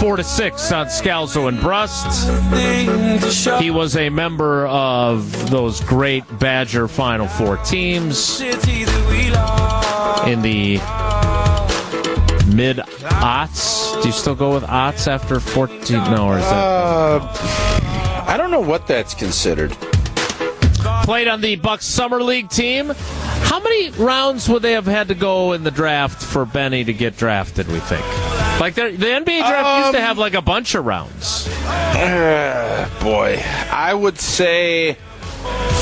4 0.00 0.16
to 0.16 0.24
6 0.24 0.72
on 0.72 0.86
Scalzo 0.86 1.48
and 1.48 1.60
Brust. 1.60 2.28
He 3.62 3.70
was 3.70 3.96
a 3.96 4.08
member 4.10 4.66
of 4.66 5.50
those 5.50 5.80
great 5.80 6.24
Badger 6.38 6.88
Final 6.88 7.26
Four 7.26 7.56
teams 7.58 8.40
in 8.40 8.58
the 10.42 10.78
mid 12.54 12.78
aughts. 12.78 14.00
Do 14.02 14.08
you 14.08 14.12
still 14.12 14.34
go 14.34 14.54
with 14.54 14.64
aughts 14.64 15.06
after 15.08 15.40
14? 15.40 15.96
No, 16.10 16.28
or 16.28 16.38
is 16.38 16.44
that. 16.44 16.54
Uh, 16.54 18.24
I 18.26 18.36
don't 18.36 18.50
know 18.50 18.60
what 18.60 18.86
that's 18.86 19.14
considered. 19.14 19.70
Played 21.04 21.28
on 21.28 21.40
the 21.40 21.56
Bucks 21.56 21.84
Summer 21.86 22.22
League 22.22 22.48
team. 22.48 22.92
How 22.94 23.60
many 23.60 23.90
rounds 23.90 24.48
would 24.48 24.62
they 24.62 24.72
have 24.72 24.86
had 24.86 25.08
to 25.08 25.14
go 25.14 25.52
in 25.52 25.62
the 25.64 25.70
draft 25.70 26.22
for 26.22 26.44
Benny 26.44 26.84
to 26.84 26.92
get 26.92 27.16
drafted, 27.16 27.68
we 27.68 27.78
think? 27.80 28.04
Like 28.60 28.74
the 28.74 28.82
NBA 28.82 29.24
draft 29.24 29.66
um, 29.66 29.80
used 29.82 29.94
to 29.94 30.00
have 30.00 30.18
like 30.18 30.34
a 30.34 30.42
bunch 30.42 30.74
of 30.74 30.86
rounds. 30.86 31.48
Uh, 31.66 32.88
boy, 33.02 33.42
I 33.70 33.92
would 33.92 34.18
say 34.18 34.96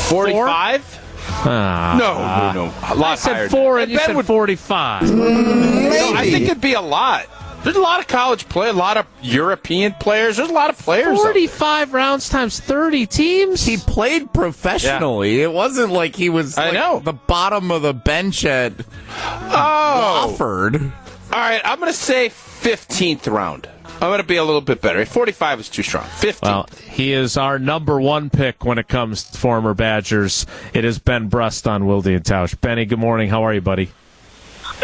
45. 0.08 1.00
Uh, 1.44 1.96
no, 1.98 2.18
no, 2.18 2.52
no. 2.52 2.74
A 2.88 2.94
lot 2.94 3.12
I 3.12 3.14
said 3.14 3.50
four, 3.50 3.78
and 3.78 3.90
you 3.90 3.98
said 3.98 4.16
would, 4.16 4.26
45. 4.26 5.12
No, 5.12 6.12
I 6.14 6.30
think 6.30 6.46
it'd 6.46 6.60
be 6.60 6.74
a 6.74 6.80
lot. 6.80 7.26
There's 7.62 7.76
a 7.76 7.80
lot 7.80 8.00
of 8.00 8.08
college 8.08 8.48
play, 8.48 8.68
a 8.68 8.72
lot 8.72 8.96
of 8.96 9.06
European 9.22 9.94
players. 9.94 10.36
There's 10.36 10.50
a 10.50 10.52
lot 10.52 10.70
of 10.70 10.78
players. 10.78 11.16
45 11.16 11.94
rounds 11.94 12.28
times 12.28 12.58
30 12.58 13.06
teams. 13.06 13.64
He 13.64 13.76
played 13.76 14.32
professionally. 14.32 15.38
Yeah. 15.38 15.44
It 15.44 15.52
wasn't 15.52 15.92
like 15.92 16.16
he 16.16 16.28
was 16.28 16.58
I 16.58 16.72
know. 16.72 16.98
the 16.98 17.12
bottom 17.12 17.70
of 17.70 17.82
the 17.82 17.94
bench 17.94 18.44
at 18.44 18.72
oh. 19.16 20.34
Wofford. 20.36 20.92
All 21.32 21.38
right, 21.38 21.62
I'm 21.64 21.78
going 21.80 21.90
to 21.90 21.96
say 21.98 22.28
15th 22.28 23.32
round. 23.32 23.66
I'm 23.94 24.08
going 24.10 24.20
to 24.20 24.26
be 24.26 24.36
a 24.36 24.44
little 24.44 24.60
bit 24.60 24.82
better. 24.82 25.04
45 25.06 25.60
is 25.60 25.68
too 25.70 25.82
strong. 25.82 26.04
15. 26.04 26.46
Well, 26.46 26.68
he 26.90 27.12
is 27.12 27.38
our 27.38 27.58
number 27.58 27.98
one 27.98 28.28
pick 28.28 28.64
when 28.66 28.76
it 28.76 28.86
comes 28.86 29.24
to 29.24 29.38
former 29.38 29.72
Badgers. 29.72 30.44
It 30.74 30.84
is 30.84 30.98
Ben 30.98 31.28
Brust 31.28 31.66
on 31.66 31.86
Wilde 31.86 32.08
and 32.08 32.22
Tausch. 32.24 32.60
Benny, 32.60 32.84
good 32.84 32.98
morning. 32.98 33.30
How 33.30 33.44
are 33.44 33.54
you, 33.54 33.62
buddy? 33.62 33.90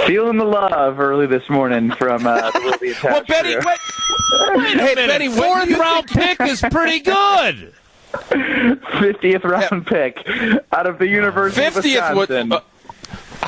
Feeling 0.06 0.38
the 0.38 0.44
love 0.44 1.00
early 1.00 1.26
this 1.26 1.48
morning 1.50 1.91
from 1.91 2.26
uh, 2.26 2.50
the 2.50 2.60
Wilde 2.60 2.82
and 2.82 2.94
Tausch. 2.94 3.04
well, 3.04 3.24
Benny, 3.28 3.54
crew. 3.56 4.56
wait, 4.56 4.78
hey, 4.78 4.94
Benny, 4.94 5.28
fourth 5.28 5.70
round 5.70 6.06
pick 6.06 6.41
is 6.41 6.62
pretty 6.62 7.00
good. 7.00 7.74
50th 8.12 9.44
round 9.44 9.86
pick 9.86 10.26
out 10.72 10.86
of 10.86 10.98
the 10.98 11.06
University 11.06 11.60
50th 11.60 12.10
of 12.10 12.16
Wisconsin. 12.16 12.48
Would, 12.48 12.52
uh, 12.52 12.60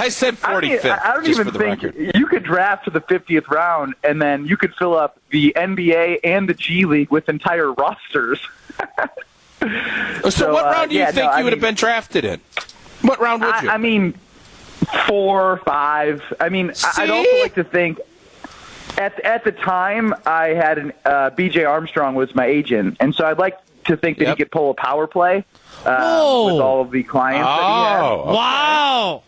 I 0.01 0.09
said 0.09 0.35
45th. 0.35 0.45
I, 0.45 0.61
mean, 0.61 0.81
I 1.05 1.13
don't 1.15 1.29
even 1.29 1.51
think 1.53 1.83
record. 1.83 2.17
you 2.17 2.27
could 2.27 2.43
draft 2.43 2.85
to 2.85 2.91
the 2.91 3.01
50th 3.01 3.49
round 3.49 3.95
and 4.03 4.21
then 4.21 4.47
you 4.47 4.57
could 4.57 4.75
fill 4.75 4.97
up 4.97 5.19
the 5.31 5.53
NBA 5.57 6.21
and 6.25 6.49
the 6.49 6.55
G 6.55 6.85
League 6.87 7.11
with 7.11 7.29
entire 7.29 7.73
rosters. 7.85 8.41
so, 10.23 10.31
so, 10.31 10.53
what 10.53 10.65
round 10.65 10.77
uh, 10.77 10.87
do 10.87 10.95
you 10.95 11.01
yeah, 11.01 11.11
think 11.13 11.31
no, 11.31 11.39
you 11.39 11.45
would 11.45 11.53
mean, 11.53 11.61
have 11.61 11.69
been 11.69 11.75
drafted 11.75 12.25
in? 12.25 12.41
What 13.03 13.21
round 13.21 13.43
would 13.43 13.63
you? 13.63 13.69
I, 13.71 13.75
I 13.75 13.79
mean, 13.79 14.15
four, 15.07 15.59
five. 15.65 16.23
I 16.41 16.49
mean, 16.49 16.75
See? 16.75 17.03
I'd 17.03 17.11
also 17.11 17.39
like 17.41 17.55
to 17.55 17.65
think. 17.65 18.01
At, 18.99 19.19
at 19.21 19.45
the 19.45 19.53
time, 19.53 20.15
I 20.27 20.49
had 20.49 20.77
an 20.77 20.93
uh, 21.07 21.31
B.J. 21.31 21.65
Armstrong 21.65 22.15
was 22.17 22.35
my 22.35 22.45
agent, 22.47 22.97
and 23.01 23.15
so 23.15 23.25
I'd 23.25 23.39
like 23.39 23.59
to 23.85 23.97
think 23.97 24.19
that 24.19 24.25
Yep. 24.27 24.37
he 24.37 24.45
could 24.45 24.53
pull 24.53 24.71
a 24.71 24.75
power 24.75 25.07
play 25.07 25.45
uh, 25.87 26.43
with 26.47 26.61
all 26.61 26.83
of 26.83 26.91
the 26.91 27.03
clients 27.03 27.47
that 27.47 27.57
he 27.57 27.63
had. 27.63 28.01
Oh, 28.03 28.21
okay. 28.27 28.33
Wow. 28.35 29.23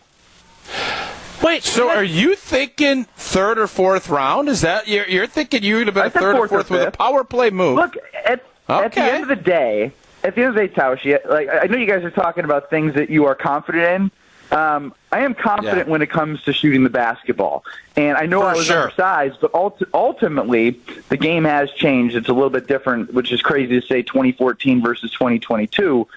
Wait, 1.43 1.63
So 1.63 1.89
are 1.89 2.03
you 2.03 2.35
thinking 2.35 3.03
third 3.17 3.57
or 3.59 3.67
fourth 3.67 4.07
round? 4.09 4.47
Is 4.47 4.61
that 4.61 4.87
you're, 4.87 5.07
you're 5.07 5.27
thinking 5.27 5.61
you 5.63 5.75
would 5.77 5.87
have 5.87 5.93
been 5.93 6.03
I 6.03 6.07
a 6.07 6.11
said 6.11 6.21
third 6.21 6.35
or 6.37 6.47
fourth 6.47 6.71
or 6.71 6.77
with 6.77 6.87
a 6.87 6.91
power 6.91 7.23
play 7.25 7.49
move? 7.49 7.75
Look, 7.75 7.97
at, 8.25 8.43
at 8.69 8.93
the 8.93 9.01
end 9.01 9.23
of 9.23 9.29
the 9.29 9.35
day, 9.35 9.91
at 10.23 10.35
the 10.35 10.41
end 10.41 10.49
of 10.49 10.55
the 10.55 10.67
day, 10.67 10.73
Tausch, 10.73 11.29
like 11.29 11.49
I 11.49 11.65
know 11.67 11.77
you 11.77 11.85
guys 11.85 12.03
are 12.05 12.11
talking 12.11 12.45
about 12.45 12.69
things 12.69 12.93
that 12.93 13.09
you 13.09 13.25
are 13.25 13.35
confident 13.35 13.83
in. 13.83 14.57
Um, 14.57 14.93
I 15.11 15.21
am 15.21 15.33
confident 15.33 15.87
Yeah. 15.87 15.91
when 15.91 16.01
it 16.01 16.09
comes 16.11 16.43
to 16.43 16.53
shooting 16.53 16.83
the 16.83 16.89
basketball, 16.89 17.65
and 17.95 18.17
I 18.17 18.25
know 18.27 18.41
For 18.41 18.47
I 18.47 18.53
was 18.53 18.65
sure. 18.67 18.81
undersized, 18.83 19.39
but 19.41 19.53
ult- 19.53 19.81
ultimately 19.93 20.79
the 21.09 21.17
game 21.17 21.43
has 21.43 21.71
changed. 21.71 22.15
It's 22.15 22.29
a 22.29 22.33
little 22.33 22.51
bit 22.51 22.67
different, 22.67 23.13
which 23.13 23.31
is 23.31 23.41
crazy 23.41 23.79
to 23.81 23.85
say 23.85 24.01
2014 24.03 24.81
versus 24.81 25.11
2022. 25.11 26.07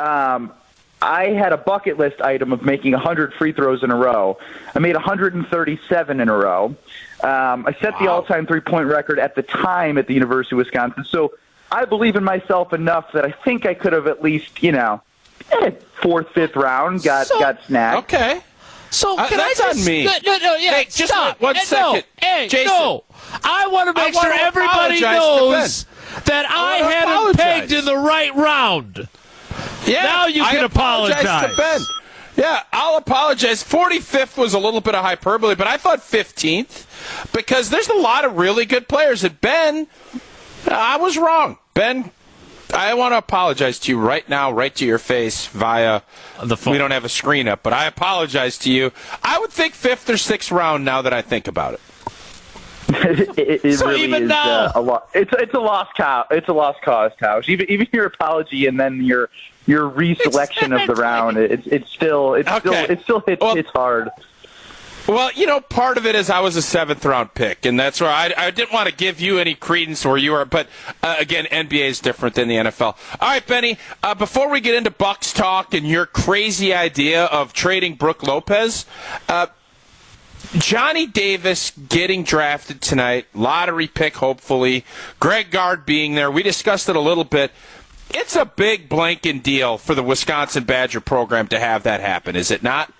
Um, 0.00 0.52
I 1.00 1.26
had 1.26 1.52
a 1.52 1.56
bucket 1.56 1.96
list 1.98 2.20
item 2.20 2.52
of 2.52 2.62
making 2.62 2.92
100 2.92 3.32
free 3.34 3.52
throws 3.52 3.82
in 3.82 3.90
a 3.90 3.96
row. 3.96 4.38
I 4.74 4.78
made 4.80 4.94
137 4.96 6.20
in 6.20 6.28
a 6.28 6.36
row. 6.36 6.64
Um, 7.22 7.66
I 7.66 7.76
set 7.80 7.98
the 7.98 8.08
all-time 8.08 8.46
three-point 8.46 8.88
record 8.88 9.18
at 9.18 9.34
the 9.34 9.42
time 9.42 9.96
at 9.98 10.06
the 10.06 10.14
University 10.14 10.54
of 10.54 10.58
Wisconsin. 10.58 11.04
So 11.04 11.34
I 11.70 11.84
believe 11.84 12.16
in 12.16 12.24
myself 12.24 12.72
enough 12.72 13.12
that 13.12 13.24
I 13.24 13.30
think 13.30 13.64
I 13.66 13.74
could 13.74 13.92
have 13.92 14.06
at 14.06 14.22
least, 14.22 14.62
you 14.62 14.72
know, 14.72 15.00
eh, 15.52 15.70
fourth, 16.02 16.30
fifth 16.30 16.56
round 16.56 17.02
got 17.02 17.26
So- 17.26 17.38
got 17.40 17.58
snagged. 17.66 17.98
okay. 18.12 18.40
So 18.90 19.18
Uh, 19.18 19.28
can 19.28 19.36
that's 19.38 19.60
I 19.60 19.68
on 19.68 19.74
just, 19.74 19.86
me. 19.86 20.04
No, 20.04 20.12
no, 20.24 20.38
no, 20.38 20.54
yeah, 20.56 20.72
Hey, 20.72 20.84
just 20.84 21.12
stop. 21.12 21.40
one 21.40 21.56
Eh, 21.56 21.60
second. 21.60 21.92
No, 22.22 22.26
hey, 22.26 22.48
Jason. 22.48 22.66
no. 22.72 23.04
I 23.44 23.66
want 23.68 23.88
to 23.88 23.92
make 24.02 24.14
want 24.14 24.26
sure 24.26 24.34
everybody 24.46 25.00
knows 25.00 25.84
that 26.24 26.46
I, 26.48 26.80
wanna 26.82 26.94
had 26.94 27.02
him 27.04 27.08
apologize. 27.10 27.36
pegged 27.36 27.72
in 27.72 27.84
the 27.84 27.96
right 27.96 28.34
round. 28.34 29.08
Yeah. 29.88 30.02
Now 30.02 30.26
you 30.26 30.42
I 30.42 30.52
can 30.54 30.64
apologize 30.64 31.22
apologize. 31.24 31.50
to 31.56 31.56
Ben. 31.56 31.80
Yeah, 32.36 32.62
I'll 32.72 32.96
apologize. 32.98 33.64
45th 33.64 34.36
was 34.38 34.54
a 34.54 34.58
little 34.60 34.80
bit 34.80 34.94
of 34.94 35.04
hyperbole, 35.04 35.56
but 35.56 35.66
I 35.66 35.76
thought 35.76 35.98
15th 36.00 37.32
because 37.32 37.68
there's 37.70 37.88
a 37.88 37.94
lot 37.94 38.24
of 38.24 38.36
really 38.36 38.64
good 38.64 38.86
players. 38.86 39.24
And 39.24 39.40
Ben, 39.40 39.88
I 40.70 40.98
was 40.98 41.18
wrong. 41.18 41.58
Ben, 41.74 42.12
I 42.72 42.94
want 42.94 43.12
to 43.12 43.18
apologize 43.18 43.80
to 43.80 43.90
you 43.92 43.98
right 43.98 44.28
now, 44.28 44.52
right 44.52 44.72
to 44.76 44.86
your 44.86 44.98
face 44.98 45.46
via 45.46 46.02
The 46.40 46.56
phone. 46.56 46.72
We 46.72 46.78
don't 46.78 46.92
have 46.92 47.04
a 47.04 47.08
screen 47.08 47.48
up, 47.48 47.62
but 47.64 47.72
I 47.72 47.86
apologize 47.86 48.56
to 48.58 48.70
you. 48.72 48.92
I 49.22 49.38
would 49.40 49.50
think 49.50 49.74
fifth 49.74 50.08
or 50.08 50.16
sixth 50.16 50.52
round 50.52 50.84
now 50.84 51.02
that 51.02 51.12
I 51.12 51.22
think 51.22 51.48
about 51.48 51.74
it. 51.74 51.80
it, 53.38 53.64
it 53.64 53.78
So 53.78 53.88
really 53.88 54.04
even 54.04 54.22
is 54.24 54.28
now- 54.28 54.48
uh, 54.66 54.72
a 54.76 54.80
lot. 54.80 55.08
It's 55.12 55.30
it's 55.38 55.54
a 55.54 55.58
lost 55.60 55.94
cow. 55.96 56.24
It's 56.30 56.48
a 56.48 56.52
lost 56.52 56.80
cause, 56.82 57.10
Tausch. 57.20 57.48
Even 57.48 57.68
even 57.70 57.86
your 57.92 58.06
apology 58.06 58.66
and 58.66 58.78
then 58.78 59.02
your 59.02 59.28
your 59.68 59.88
reselection 59.90 60.74
of 60.80 60.86
the 60.88 61.00
round. 61.00 61.36
It's 61.36 61.66
it's 61.66 61.90
still 61.90 62.34
it's 62.34 62.48
still 62.50 62.72
it 62.74 63.00
still 63.02 63.20
hits 63.20 63.40
Well- 63.40 63.54
hits 63.54 63.70
hard. 63.70 64.08
Well, 65.06 65.32
you 65.32 65.46
know, 65.46 65.60
part 65.62 65.96
of 65.96 66.04
it 66.04 66.14
is 66.14 66.28
I 66.28 66.40
was 66.40 66.54
a 66.56 66.60
seventh 66.60 67.02
round 67.02 67.32
pick, 67.32 67.64
and 67.64 67.80
that's 67.80 67.98
where 67.98 68.10
I, 68.10 68.30
I 68.36 68.50
didn't 68.50 68.74
want 68.74 68.90
to 68.90 68.94
give 68.94 69.22
you 69.22 69.38
any 69.38 69.54
credence 69.54 70.04
where 70.04 70.18
you 70.18 70.34
are. 70.34 70.44
But 70.44 70.68
uh, 71.02 71.16
again, 71.18 71.46
NBA 71.46 71.88
is 71.88 72.00
different 72.00 72.34
than 72.34 72.46
the 72.46 72.56
NFL. 72.56 72.94
All 73.18 73.28
right, 73.30 73.46
Benny. 73.46 73.78
Uh, 74.02 74.14
before 74.14 74.50
we 74.50 74.60
get 74.60 74.74
into 74.74 74.90
Bucks 74.90 75.32
talk 75.32 75.72
and 75.72 75.86
your 75.86 76.04
crazy 76.04 76.74
idea 76.74 77.24
of 77.24 77.54
trading 77.54 77.94
Brook 77.94 78.22
Lopez, 78.22 78.84
uh, 79.30 79.46
Johnny 80.58 81.06
Davis 81.06 81.72
getting 81.88 82.22
drafted 82.22 82.82
tonight, 82.82 83.26
lottery 83.34 83.86
pick, 83.86 84.16
hopefully. 84.16 84.84
Greg 85.20 85.50
Gard 85.50 85.86
being 85.86 86.16
there. 86.16 86.30
We 86.30 86.42
discussed 86.42 86.86
it 86.90 86.96
a 86.96 87.00
little 87.00 87.24
bit. 87.24 87.50
It's 88.10 88.36
a 88.36 88.44
big 88.44 88.88
blanking 88.88 89.42
deal 89.42 89.78
for 89.78 89.94
the 89.94 90.02
Wisconsin 90.02 90.64
Badger 90.64 91.00
program 91.00 91.48
to 91.48 91.58
have 91.58 91.82
that 91.82 92.00
happen, 92.00 92.36
is 92.36 92.50
it 92.50 92.62
not? 92.62 92.92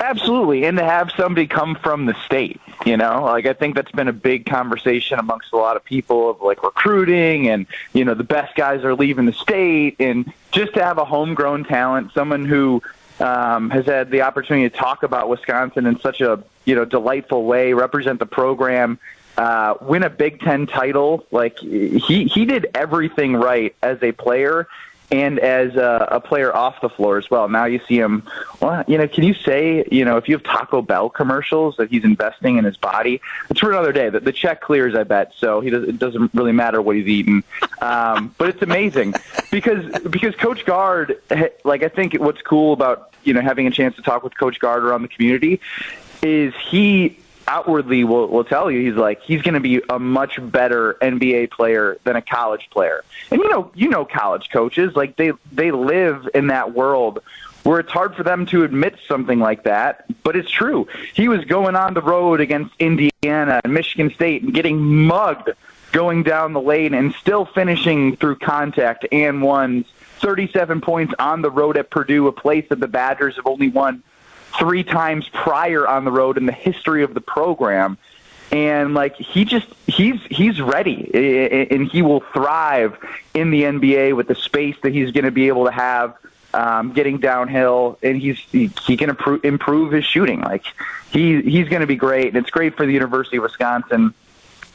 Absolutely, 0.00 0.64
and 0.64 0.78
to 0.78 0.84
have 0.84 1.10
somebody 1.16 1.46
come 1.46 1.74
from 1.74 2.06
the 2.06 2.14
state, 2.24 2.60
you 2.86 2.96
know, 2.96 3.24
like 3.24 3.46
I 3.46 3.52
think 3.52 3.74
that's 3.74 3.92
been 3.92 4.08
a 4.08 4.12
big 4.12 4.46
conversation 4.46 5.18
amongst 5.18 5.52
a 5.52 5.56
lot 5.56 5.76
of 5.76 5.84
people 5.84 6.30
of 6.30 6.40
like 6.40 6.62
recruiting, 6.62 7.48
and 7.48 7.66
you 7.92 8.04
know, 8.04 8.14
the 8.14 8.24
best 8.24 8.54
guys 8.54 8.82
are 8.82 8.94
leaving 8.94 9.26
the 9.26 9.32
state, 9.32 9.96
and 10.00 10.32
just 10.52 10.74
to 10.74 10.82
have 10.82 10.98
a 10.98 11.04
homegrown 11.04 11.64
talent, 11.64 12.12
someone 12.12 12.46
who 12.46 12.82
um, 13.20 13.68
has 13.70 13.84
had 13.86 14.10
the 14.10 14.22
opportunity 14.22 14.70
to 14.70 14.76
talk 14.76 15.02
about 15.02 15.28
Wisconsin 15.28 15.84
in 15.86 16.00
such 16.00 16.20
a 16.20 16.42
you 16.64 16.74
know 16.74 16.84
delightful 16.84 17.44
way, 17.44 17.74
represent 17.74 18.18
the 18.18 18.26
program, 18.26 18.98
uh, 19.40 19.74
win 19.80 20.02
a 20.02 20.10
Big 20.10 20.38
Ten 20.40 20.66
title. 20.66 21.24
Like 21.30 21.58
he 21.58 22.24
he 22.26 22.44
did 22.44 22.66
everything 22.74 23.34
right 23.34 23.74
as 23.82 24.02
a 24.02 24.12
player 24.12 24.68
and 25.10 25.38
as 25.38 25.76
a, 25.76 26.08
a 26.10 26.20
player 26.20 26.54
off 26.54 26.82
the 26.82 26.90
floor 26.90 27.16
as 27.16 27.30
well. 27.30 27.48
Now 27.48 27.64
you 27.64 27.80
see 27.88 27.98
him. 27.98 28.22
Well, 28.60 28.84
you 28.86 28.98
know, 28.98 29.08
can 29.08 29.24
you 29.24 29.32
say 29.32 29.88
you 29.90 30.04
know 30.04 30.18
if 30.18 30.28
you 30.28 30.34
have 30.34 30.44
Taco 30.44 30.82
Bell 30.82 31.08
commercials 31.08 31.78
that 31.78 31.88
he's 31.88 32.04
investing 32.04 32.58
in 32.58 32.66
his 32.66 32.76
body? 32.76 33.22
It's 33.48 33.60
for 33.60 33.70
another 33.70 33.92
day. 33.92 34.10
The, 34.10 34.20
the 34.20 34.32
check 34.32 34.60
clears, 34.60 34.94
I 34.94 35.04
bet. 35.04 35.32
So 35.38 35.62
he 35.62 35.70
does, 35.70 35.88
it 35.88 35.98
doesn't 35.98 36.34
really 36.34 36.52
matter 36.52 36.82
what 36.82 36.96
he's 36.96 37.08
eating. 37.08 37.42
Um, 37.80 38.34
but 38.36 38.50
it's 38.50 38.60
amazing 38.60 39.14
because 39.50 39.86
because 40.02 40.36
Coach 40.36 40.66
Gard, 40.66 41.18
like 41.64 41.82
I 41.82 41.88
think 41.88 42.12
what's 42.16 42.42
cool 42.42 42.74
about 42.74 43.14
you 43.24 43.32
know 43.32 43.40
having 43.40 43.66
a 43.66 43.70
chance 43.70 43.96
to 43.96 44.02
talk 44.02 44.22
with 44.22 44.36
Coach 44.36 44.60
Gard 44.60 44.84
around 44.84 45.00
the 45.00 45.08
community 45.08 45.62
is 46.22 46.52
he 46.68 47.16
outwardly 47.50 48.04
will, 48.04 48.28
will 48.28 48.44
tell 48.44 48.70
you 48.70 48.88
he's 48.88 48.98
like 48.98 49.20
he's 49.22 49.42
going 49.42 49.54
to 49.54 49.60
be 49.60 49.82
a 49.90 49.98
much 49.98 50.38
better 50.40 50.96
NBA 51.02 51.50
player 51.50 51.98
than 52.04 52.14
a 52.14 52.22
college 52.22 52.70
player. 52.70 53.04
And 53.30 53.40
you 53.40 53.48
know, 53.48 53.70
you 53.74 53.88
know 53.88 54.04
college 54.04 54.50
coaches 54.50 54.94
like 54.94 55.16
they 55.16 55.32
they 55.52 55.72
live 55.72 56.28
in 56.32 56.46
that 56.46 56.72
world 56.72 57.20
where 57.64 57.80
it's 57.80 57.90
hard 57.90 58.14
for 58.14 58.22
them 58.22 58.46
to 58.46 58.64
admit 58.64 58.96
something 59.06 59.38
like 59.38 59.64
that, 59.64 60.06
but 60.22 60.34
it's 60.34 60.50
true. 60.50 60.86
He 61.12 61.28
was 61.28 61.44
going 61.44 61.76
on 61.76 61.92
the 61.92 62.00
road 62.00 62.40
against 62.40 62.74
Indiana 62.78 63.60
and 63.62 63.74
Michigan 63.74 64.10
State 64.14 64.42
and 64.42 64.54
getting 64.54 64.80
mugged 64.80 65.50
going 65.92 66.22
down 66.22 66.52
the 66.52 66.60
lane 66.60 66.94
and 66.94 67.12
still 67.14 67.44
finishing 67.44 68.16
through 68.16 68.36
contact 68.36 69.06
and 69.12 69.42
won 69.42 69.84
37 70.20 70.80
points 70.80 71.12
on 71.18 71.42
the 71.42 71.50
road 71.50 71.76
at 71.76 71.90
Purdue, 71.90 72.28
a 72.28 72.32
place 72.32 72.64
that 72.68 72.80
the 72.80 72.88
Badgers 72.88 73.36
have 73.36 73.46
only 73.46 73.68
won 73.68 74.02
three 74.58 74.84
times 74.84 75.28
prior 75.28 75.86
on 75.86 76.04
the 76.04 76.10
road 76.10 76.36
in 76.36 76.46
the 76.46 76.52
history 76.52 77.02
of 77.02 77.14
the 77.14 77.20
program. 77.20 77.98
And 78.52 78.94
like 78.94 79.14
he 79.16 79.44
just 79.44 79.68
he's 79.86 80.20
he's 80.28 80.60
ready 80.60 81.68
and 81.70 81.86
he 81.86 82.02
will 82.02 82.20
thrive 82.20 82.98
in 83.32 83.50
the 83.50 83.62
NBA 83.62 84.16
with 84.16 84.26
the 84.26 84.34
space 84.34 84.76
that 84.82 84.92
he's 84.92 85.12
going 85.12 85.24
to 85.24 85.30
be 85.30 85.46
able 85.46 85.66
to 85.66 85.70
have 85.70 86.16
um, 86.52 86.92
getting 86.92 87.18
downhill, 87.18 87.98
and 88.02 88.20
he's 88.20 88.38
he, 88.38 88.70
he 88.84 88.96
can 88.96 89.10
improve, 89.10 89.44
improve 89.44 89.92
his 89.92 90.04
shooting. 90.04 90.40
Like 90.40 90.64
he 91.12 91.40
he's 91.42 91.68
going 91.68 91.80
to 91.80 91.86
be 91.86 91.96
great, 91.96 92.28
and 92.28 92.36
it's 92.36 92.50
great 92.50 92.76
for 92.76 92.86
the 92.86 92.92
University 92.92 93.36
of 93.36 93.44
Wisconsin. 93.44 94.14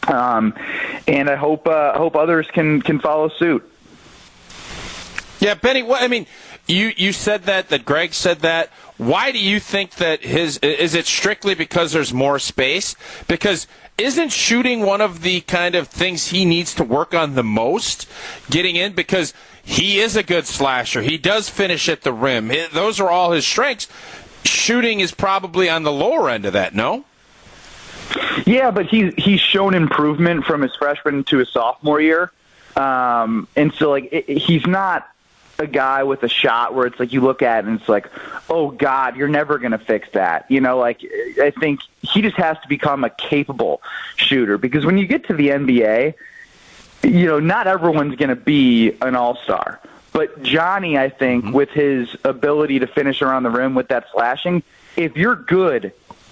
Um, 0.07 0.53
and 1.07 1.29
I 1.29 1.35
hope 1.35 1.67
uh, 1.67 1.97
hope 1.97 2.15
others 2.15 2.47
can 2.51 2.81
can 2.81 2.99
follow 2.99 3.29
suit. 3.29 3.69
Yeah, 5.39 5.55
Benny. 5.55 5.83
What 5.83 6.01
I 6.01 6.07
mean, 6.07 6.27
you 6.67 6.93
you 6.95 7.11
said 7.11 7.43
that 7.43 7.69
that 7.69 7.85
Greg 7.85 8.13
said 8.13 8.39
that. 8.39 8.69
Why 8.97 9.31
do 9.31 9.39
you 9.39 9.59
think 9.59 9.95
that 9.95 10.23
his 10.23 10.57
is 10.59 10.95
it 10.95 11.05
strictly 11.05 11.53
because 11.53 11.91
there's 11.91 12.13
more 12.13 12.39
space? 12.39 12.95
Because 13.27 13.67
isn't 13.97 14.31
shooting 14.31 14.81
one 14.81 15.01
of 15.01 15.21
the 15.21 15.41
kind 15.41 15.75
of 15.75 15.87
things 15.87 16.27
he 16.27 16.43
needs 16.43 16.73
to 16.75 16.83
work 16.83 17.13
on 17.13 17.35
the 17.35 17.43
most 17.43 18.07
getting 18.49 18.75
in 18.75 18.93
because 18.93 19.33
he 19.63 19.99
is 19.99 20.15
a 20.15 20.23
good 20.23 20.45
slasher. 20.45 21.01
He 21.01 21.17
does 21.17 21.49
finish 21.49 21.87
at 21.87 22.01
the 22.01 22.11
rim. 22.11 22.51
Those 22.73 22.99
are 22.99 23.09
all 23.09 23.31
his 23.31 23.47
strengths. 23.47 23.87
Shooting 24.43 24.99
is 24.99 25.11
probably 25.11 25.69
on 25.69 25.83
the 25.83 25.91
lower 25.91 26.29
end 26.29 26.45
of 26.45 26.53
that, 26.53 26.75
no? 26.75 27.05
Yeah, 28.45 28.69
but 28.69 28.85
he's 28.85 29.13
he's 29.15 29.39
shown 29.39 29.73
improvement 29.73 30.45
from 30.45 30.61
his 30.61 30.75
freshman 30.75 31.23
to 31.25 31.37
his 31.37 31.49
sophomore 31.49 31.99
year, 31.99 32.31
um, 32.75 33.47
and 33.55 33.73
so 33.73 33.89
like 33.89 34.09
it, 34.11 34.37
he's 34.37 34.67
not 34.67 35.09
a 35.57 35.67
guy 35.67 36.03
with 36.03 36.23
a 36.23 36.27
shot 36.27 36.73
where 36.73 36.85
it's 36.85 36.99
like 36.99 37.13
you 37.13 37.21
look 37.21 37.41
at 37.41 37.63
it 37.63 37.67
and 37.67 37.79
it's 37.79 37.89
like, 37.89 38.09
oh 38.49 38.71
God, 38.71 39.15
you're 39.15 39.27
never 39.27 39.57
going 39.57 39.71
to 39.71 39.77
fix 39.77 40.09
that. 40.11 40.49
You 40.49 40.61
know, 40.61 40.77
like 40.77 41.01
I 41.41 41.51
think 41.51 41.81
he 42.01 42.21
just 42.21 42.35
has 42.37 42.57
to 42.59 42.67
become 42.67 43.03
a 43.03 43.09
capable 43.09 43.81
shooter 44.15 44.57
because 44.57 44.85
when 44.85 44.97
you 44.97 45.07
get 45.07 45.27
to 45.27 45.33
the 45.33 45.49
NBA, 45.49 46.13
you 47.03 47.25
know, 47.25 47.39
not 47.39 47.67
everyone's 47.67 48.15
going 48.15 48.29
to 48.29 48.35
be 48.35 48.93
an 49.01 49.15
all 49.15 49.35
star. 49.37 49.79
But 50.11 50.43
Johnny, 50.43 50.97
I 50.97 51.09
think, 51.09 51.43
mm-hmm. 51.43 51.53
with 51.53 51.69
his 51.71 52.15
ability 52.23 52.79
to 52.79 52.87
finish 52.87 53.21
around 53.21 53.43
the 53.43 53.49
rim 53.49 53.75
with 53.75 53.89
that 53.89 54.05
slashing, 54.13 54.63
if 54.95 55.17
you're 55.17 55.35
good, 55.35 55.91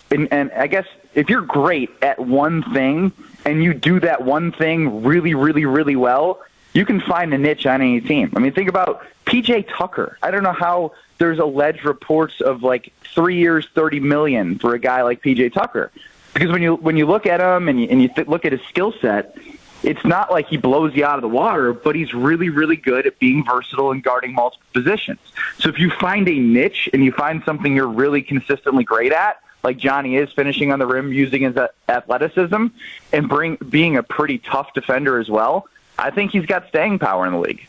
and, 0.09 0.31
and 0.31 0.51
I 0.53 0.67
guess 0.67 0.87
if 1.13 1.29
you're 1.29 1.41
great 1.41 1.89
at 2.01 2.19
one 2.19 2.63
thing 2.73 3.11
and 3.45 3.63
you 3.63 3.73
do 3.73 3.99
that 3.99 4.23
one 4.23 4.51
thing 4.51 5.03
really, 5.03 5.33
really, 5.33 5.65
really 5.65 5.95
well, 5.95 6.41
you 6.73 6.85
can 6.85 6.99
find 6.99 7.33
a 7.33 7.37
niche 7.37 7.65
on 7.65 7.81
any 7.81 8.01
team. 8.01 8.33
I 8.35 8.39
mean, 8.39 8.53
think 8.53 8.69
about 8.69 9.05
PJ 9.25 9.67
Tucker. 9.69 10.17
I 10.21 10.31
don't 10.31 10.43
know 10.43 10.53
how 10.53 10.93
there's 11.17 11.39
alleged 11.39 11.85
reports 11.85 12.41
of 12.41 12.63
like 12.63 12.91
three 13.13 13.37
years, 13.37 13.67
thirty 13.73 13.99
million 13.99 14.59
for 14.59 14.73
a 14.73 14.79
guy 14.79 15.03
like 15.03 15.21
PJ 15.21 15.53
Tucker, 15.53 15.91
because 16.33 16.51
when 16.51 16.61
you 16.61 16.75
when 16.75 16.97
you 16.97 17.05
look 17.05 17.25
at 17.25 17.39
him 17.39 17.69
and 17.69 17.79
you, 17.79 17.87
and 17.89 18.01
you 18.01 18.09
th- 18.09 18.27
look 18.27 18.45
at 18.45 18.51
his 18.51 18.61
skill 18.63 18.93
set, 18.99 19.37
it's 19.83 20.03
not 20.05 20.31
like 20.31 20.47
he 20.47 20.57
blows 20.57 20.95
you 20.95 21.05
out 21.05 21.15
of 21.15 21.21
the 21.21 21.27
water, 21.29 21.73
but 21.73 21.95
he's 21.95 22.13
really, 22.13 22.49
really 22.49 22.77
good 22.77 23.05
at 23.05 23.19
being 23.19 23.45
versatile 23.45 23.91
and 23.91 24.01
guarding 24.01 24.33
multiple 24.33 24.65
positions. 24.73 25.19
So 25.59 25.69
if 25.69 25.77
you 25.77 25.91
find 25.91 26.27
a 26.27 26.39
niche 26.39 26.89
and 26.93 27.03
you 27.03 27.11
find 27.11 27.43
something 27.43 27.75
you're 27.75 27.87
really 27.87 28.21
consistently 28.21 28.83
great 28.83 29.11
at, 29.11 29.41
like 29.61 29.77
Johnny 29.77 30.15
is 30.15 30.31
finishing 30.31 30.71
on 30.71 30.79
the 30.79 30.87
rim 30.87 31.11
using 31.11 31.43
his 31.43 31.55
athleticism 31.87 32.67
and 33.11 33.29
bring 33.29 33.55
being 33.69 33.97
a 33.97 34.03
pretty 34.03 34.37
tough 34.37 34.73
defender 34.73 35.19
as 35.19 35.29
well, 35.29 35.67
I 35.97 36.11
think 36.11 36.31
he's 36.31 36.45
got 36.45 36.67
staying 36.67 36.99
power 36.99 37.25
in 37.25 37.33
the 37.33 37.39
league. 37.39 37.67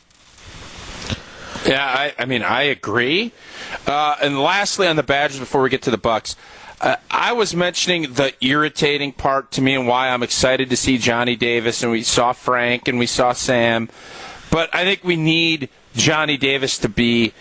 Yeah, 1.66 1.84
I, 1.84 2.12
I 2.18 2.24
mean, 2.26 2.42
I 2.42 2.62
agree. 2.62 3.32
Uh, 3.86 4.16
and 4.20 4.38
lastly, 4.38 4.86
on 4.86 4.96
the 4.96 5.02
Badgers, 5.02 5.40
before 5.40 5.62
we 5.62 5.70
get 5.70 5.82
to 5.82 5.90
the 5.90 5.98
Bucks, 5.98 6.36
uh, 6.80 6.96
I 7.10 7.32
was 7.32 7.54
mentioning 7.54 8.14
the 8.14 8.34
irritating 8.44 9.12
part 9.12 9.50
to 9.52 9.62
me 9.62 9.74
and 9.74 9.86
why 9.86 10.10
I'm 10.10 10.22
excited 10.22 10.68
to 10.70 10.76
see 10.76 10.98
Johnny 10.98 11.36
Davis, 11.36 11.82
and 11.82 11.90
we 11.90 12.02
saw 12.02 12.32
Frank 12.32 12.88
and 12.88 12.98
we 12.98 13.06
saw 13.06 13.32
Sam, 13.32 13.88
but 14.50 14.74
I 14.74 14.84
think 14.84 15.02
we 15.04 15.16
need 15.16 15.70
Johnny 15.94 16.36
Davis 16.36 16.76
to 16.78 16.88
be 16.88 17.32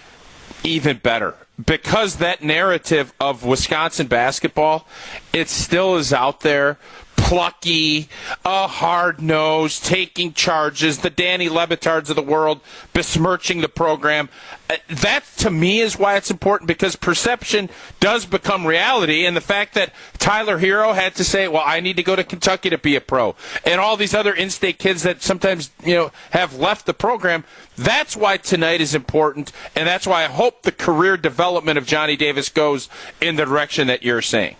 even 0.64 0.98
better 0.98 1.36
because 1.64 2.18
that 2.18 2.42
narrative 2.42 3.14
of 3.20 3.44
Wisconsin 3.44 4.08
basketball, 4.08 4.88
it 5.34 5.50
still 5.50 5.96
is 5.98 6.14
out 6.14 6.42
there 6.42 6.78
plucky, 7.24 8.10
a 8.44 8.68
hard 8.68 9.22
nose, 9.22 9.80
taking 9.80 10.34
charges, 10.34 11.00
the 11.00 11.10
Danny 11.10 11.48
Le 11.48 11.66
Batards 11.66 12.10
of 12.10 12.18
the 12.18 12.22
world 12.22 12.60
besmirching 12.92 13.62
the 13.62 13.70
program. 13.70 14.28
Uh, 14.70 14.76
that 14.90 15.24
to 15.38 15.50
me 15.50 15.80
is 15.80 15.98
why 15.98 16.18
it's 16.18 16.30
important 16.30 16.68
because 16.68 16.98
perception 16.98 17.70
does 18.02 18.26
become 18.26 18.68
reality, 18.68 19.26
and 19.26 19.38
the 19.38 19.42
fact 19.42 19.74
that 19.74 19.94
Tyler 20.18 20.60
Herro 20.60 20.94
had 20.94 21.16
to 21.16 21.24
say, 21.24 21.48
"Well, 21.48 21.64
I 21.66 21.80
need 21.80 21.96
to 21.96 22.04
go 22.04 22.18
to 22.18 22.26
Kentucky 22.26 22.70
to 22.70 22.78
be 22.78 22.98
a 22.98 23.02
pro," 23.02 23.36
and 23.66 23.80
all 23.80 23.96
these 23.96 24.14
other 24.14 24.34
in-state 24.34 24.78
kids 24.78 25.04
that 25.04 25.24
sometimes 25.24 25.72
you 25.84 25.96
know 25.96 26.12
have 26.32 26.54
left 26.56 26.86
the 26.86 26.94
program. 26.94 27.46
That's 27.78 28.18
why 28.18 28.36
tonight 28.36 28.82
is 28.82 28.94
important, 28.94 29.54
and 29.78 29.88
that's 29.88 30.06
why 30.06 30.26
I 30.26 30.28
hope 30.28 30.64
the 30.64 30.74
career 30.74 31.16
development 31.16 31.78
of 31.78 31.86
Johnny 31.88 32.18
Davis 32.18 32.50
goes 32.50 32.90
in 33.22 33.38
the 33.38 33.46
direction 33.46 33.88
that 33.88 34.04
you're 34.04 34.22
saying. 34.22 34.58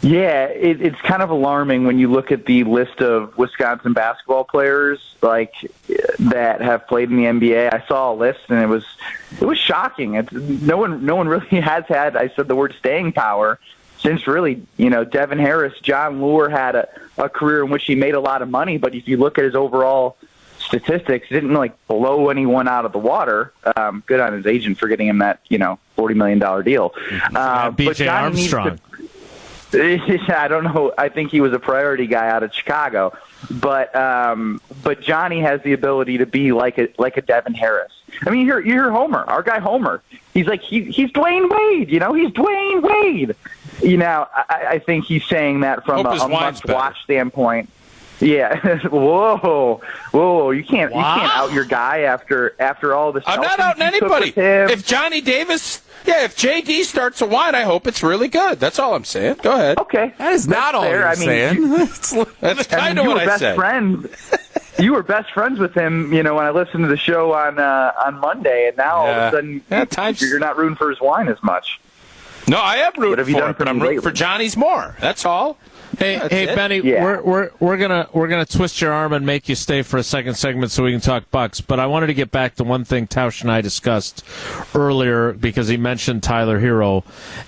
Yeah, 0.00 0.46
it, 0.46 0.80
it's 0.80 1.00
kind 1.00 1.22
of 1.22 1.30
alarming 1.30 1.84
when 1.84 1.98
you 1.98 2.10
look 2.10 2.30
at 2.30 2.46
the 2.46 2.64
list 2.64 3.00
of 3.00 3.36
Wisconsin 3.36 3.92
basketball 3.92 4.44
players 4.44 5.00
like 5.22 5.54
that 6.20 6.60
have 6.60 6.86
played 6.86 7.10
in 7.10 7.16
the 7.16 7.24
NBA. 7.24 7.74
I 7.74 7.86
saw 7.88 8.12
a 8.12 8.14
list 8.14 8.40
and 8.48 8.62
it 8.62 8.68
was 8.68 8.84
it 9.40 9.44
was 9.44 9.58
shocking. 9.58 10.14
It's 10.14 10.32
no 10.32 10.76
one 10.76 11.04
no 11.04 11.16
one 11.16 11.28
really 11.28 11.60
has 11.60 11.84
had 11.88 12.16
I 12.16 12.28
said 12.28 12.46
the 12.48 12.54
word 12.54 12.74
staying 12.78 13.12
power 13.12 13.58
since 13.98 14.26
really, 14.28 14.62
you 14.76 14.90
know, 14.90 15.04
Devin 15.04 15.38
Harris, 15.38 15.74
Jon 15.80 16.20
Leuer 16.20 16.48
had 16.50 16.76
a, 16.76 16.88
a 17.16 17.28
career 17.28 17.64
in 17.64 17.70
which 17.70 17.84
he 17.84 17.96
made 17.96 18.14
a 18.14 18.20
lot 18.20 18.42
of 18.42 18.48
money, 18.48 18.78
but 18.78 18.94
if 18.94 19.08
you 19.08 19.16
look 19.16 19.38
at 19.38 19.44
his 19.44 19.56
overall 19.56 20.16
statistics, 20.60 21.28
didn't 21.28 21.54
like 21.54 21.74
blow 21.88 22.28
anyone 22.28 22.68
out 22.68 22.84
of 22.84 22.92
the 22.92 22.98
water. 22.98 23.52
Um, 23.76 24.02
good 24.06 24.20
on 24.20 24.32
his 24.32 24.46
agent 24.46 24.78
for 24.78 24.88
getting 24.88 25.08
him 25.08 25.18
that, 25.18 25.40
you 25.48 25.58
know, 25.58 25.78
forty 25.96 26.14
million 26.14 26.38
dollar 26.38 26.62
deal. 26.62 26.94
Uh, 27.34 27.70
BJ 27.70 28.10
Armstrong. 28.10 28.78
I 29.74 30.46
don't 30.48 30.64
know. 30.64 30.92
I 30.96 31.08
think 31.08 31.30
he 31.30 31.40
was 31.40 31.52
a 31.52 31.58
priority 31.58 32.06
guy 32.06 32.28
out 32.28 32.42
of 32.42 32.54
Chicago, 32.54 33.16
but 33.50 33.94
um, 33.94 34.60
but 34.82 35.00
Johnny 35.00 35.40
has 35.40 35.62
the 35.62 35.72
ability 35.72 36.18
to 36.18 36.26
be 36.26 36.52
like 36.52 36.78
a 36.78 36.88
like 36.98 37.16
a 37.16 37.22
Devin 37.22 37.54
Harris. 37.54 37.92
I 38.26 38.30
mean, 38.30 38.40
you 38.40 38.46
hear 38.46 38.60
you 38.60 38.72
hear 38.72 38.90
Homer, 38.90 39.24
our 39.24 39.42
guy 39.42 39.58
Homer. 39.58 40.02
He's 40.32 40.46
like 40.46 40.62
he, 40.62 40.84
he's 40.84 41.10
Dwyane 41.12 41.50
Wade. 41.50 41.90
You 41.90 42.00
know, 42.00 42.14
he's 42.14 42.30
Dwyane 42.30 42.82
Wade. 42.82 43.36
You 43.82 43.96
know, 43.96 44.26
I, 44.34 44.66
I 44.70 44.78
think 44.78 45.04
he's 45.04 45.24
saying 45.26 45.60
that 45.60 45.84
from 45.84 46.04
Hope 46.04 46.18
a, 46.18 46.24
a 46.24 46.28
must 46.28 46.64
watch 46.66 47.02
standpoint. 47.04 47.70
Yeah. 48.20 48.78
whoa, 48.88 49.80
whoa! 50.10 50.50
You 50.50 50.64
can't 50.64 50.92
wow. 50.92 51.14
you 51.14 51.20
can't 51.20 51.36
out 51.36 51.52
your 51.52 51.64
guy 51.64 52.00
after 52.00 52.56
after 52.58 52.94
all 52.94 53.12
this. 53.12 53.22
Stuff. 53.22 53.36
I'm 53.36 53.42
not 53.42 53.60
outing 53.60 53.82
anybody. 53.82 54.32
If 54.36 54.86
Johnny 54.86 55.20
Davis 55.20 55.82
yeah, 56.08 56.24
if 56.24 56.36
JD 56.36 56.84
starts 56.84 57.20
a 57.20 57.26
wine, 57.26 57.54
I 57.54 57.62
hope 57.62 57.86
it's 57.86 58.02
really 58.02 58.28
good. 58.28 58.58
That's 58.58 58.78
all 58.78 58.94
I'm 58.94 59.04
saying. 59.04 59.36
Go 59.42 59.52
ahead. 59.52 59.78
Okay, 59.78 60.14
that 60.16 60.32
is 60.32 60.48
not 60.48 60.74
all 60.74 60.88
you're 60.88 61.06
I 61.06 61.14
mean, 61.14 61.26
saying. 61.26 61.56
You, 62.18 62.26
That's 62.40 62.66
kind 62.66 62.98
of 62.98 63.06
what 63.06 63.18
I 63.18 63.36
said. 63.36 63.56
Friends, 63.56 64.06
you 64.78 64.92
were 64.92 65.02
best 65.02 65.30
friends 65.32 65.58
with 65.58 65.74
him. 65.74 66.12
You 66.12 66.22
know, 66.22 66.34
when 66.34 66.46
I 66.46 66.50
listened 66.50 66.84
to 66.84 66.88
the 66.88 66.96
show 66.96 67.34
on 67.34 67.58
uh, 67.58 67.92
on 68.06 68.14
Monday, 68.14 68.68
and 68.68 68.76
now 68.76 69.04
yeah. 69.04 69.10
all 69.10 69.10
of 69.10 69.16
a 69.16 69.36
sudden, 69.36 69.62
yeah, 69.70 69.84
times... 69.84 70.22
you're 70.22 70.38
not 70.38 70.56
rooting 70.56 70.76
for 70.76 70.88
his 70.88 71.00
wine 71.00 71.28
as 71.28 71.42
much. 71.42 71.78
No, 72.48 72.58
I 72.58 72.76
am 72.76 72.92
rooting 72.96 73.24
for 73.26 73.50
it, 73.50 73.58
but 73.58 73.68
I'm 73.68 73.80
rooting 73.80 74.00
for 74.00 74.10
Johnny's 74.10 74.56
more. 74.56 74.96
That's 75.00 75.24
all. 75.24 75.58
Hey, 75.98 76.18
That's 76.18 76.32
hey, 76.32 76.48
it. 76.48 76.54
Benny, 76.56 76.80
yeah. 76.80 77.02
we're 77.02 77.22
we're 77.22 77.50
we're 77.60 77.76
gonna 77.76 78.08
we're 78.12 78.28
gonna 78.28 78.44
twist 78.44 78.80
your 78.80 78.92
arm 78.92 79.12
and 79.12 79.24
make 79.24 79.48
you 79.48 79.54
stay 79.54 79.82
for 79.82 79.96
a 79.96 80.02
second 80.02 80.34
segment 80.34 80.70
so 80.70 80.84
we 80.84 80.92
can 80.92 81.00
talk 81.00 81.30
Bucks. 81.30 81.60
But 81.60 81.80
I 81.80 81.86
wanted 81.86 82.08
to 82.08 82.14
get 82.14 82.30
back 82.30 82.56
to 82.56 82.64
one 82.64 82.84
thing 82.84 83.06
Tausch 83.06 83.40
and 83.40 83.50
I 83.50 83.62
discussed 83.62 84.24
earlier 84.74 85.32
because 85.32 85.68
he 85.68 85.76
mentioned 85.76 86.22
Tyler 86.22 86.60
Herro, 86.60 87.04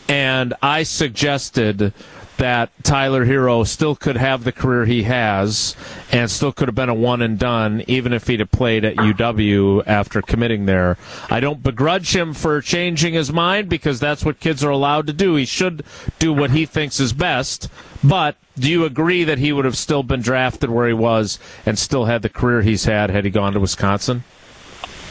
and 0.09 0.55
I 0.63 0.85
suggested 0.85 1.93
that 2.41 2.71
Tyler 2.83 3.27
Herro 3.27 3.67
still 3.67 3.95
could 3.95 4.17
have 4.17 4.45
the 4.45 4.51
career 4.51 4.87
he 4.87 5.03
has 5.03 5.77
and 6.11 6.31
still 6.31 6.53
could 6.53 6.69
have 6.69 6.75
been 6.75 6.89
a 6.89 6.95
one 6.95 7.21
and 7.21 7.39
done 7.39 7.85
even 7.87 8.15
if 8.15 8.27
he'd 8.27 8.41
have 8.41 8.51
played 8.51 8.83
at 8.83 8.97
UW 8.97 9.83
after 9.87 10.23
committing 10.23 10.65
there. 10.65 10.97
I 11.29 11.41
don't 11.41 11.63
begrudge 11.63 12.17
him 12.17 12.33
for 12.33 12.63
changing 12.63 13.13
his 13.13 13.31
mind 13.31 13.69
because 13.69 14.01
that's 14.01 14.25
what 14.25 14.41
kids 14.41 14.65
are 14.65 14.71
allowed 14.71 15.07
to 15.09 15.13
do. 15.13 15.37
He 15.37 15.45
should 15.45 15.85
do 16.19 16.33
what 16.33 16.51
he 16.51 16.65
thinks 16.65 16.99
is 16.99 17.13
best. 17.13 17.69
But 18.03 18.37
do 18.59 18.71
you 18.71 18.87
agree 18.87 19.23
that 19.25 19.37
he 19.37 19.53
would 19.53 19.67
have 19.67 19.77
still 19.77 20.03
been 20.03 20.23
drafted 20.23 20.71
where 20.71 20.89
he 20.89 20.95
was 20.95 21.39
and 21.67 21.79
still 21.79 22.07
had 22.07 22.23
the 22.23 22.31
career 22.31 22.63
he's 22.63 22.87
had 22.87 23.11
had 23.11 23.27
he 23.27 23.31
gone 23.31 23.53
to 23.53 23.61
Wisconsin? 23.61 24.25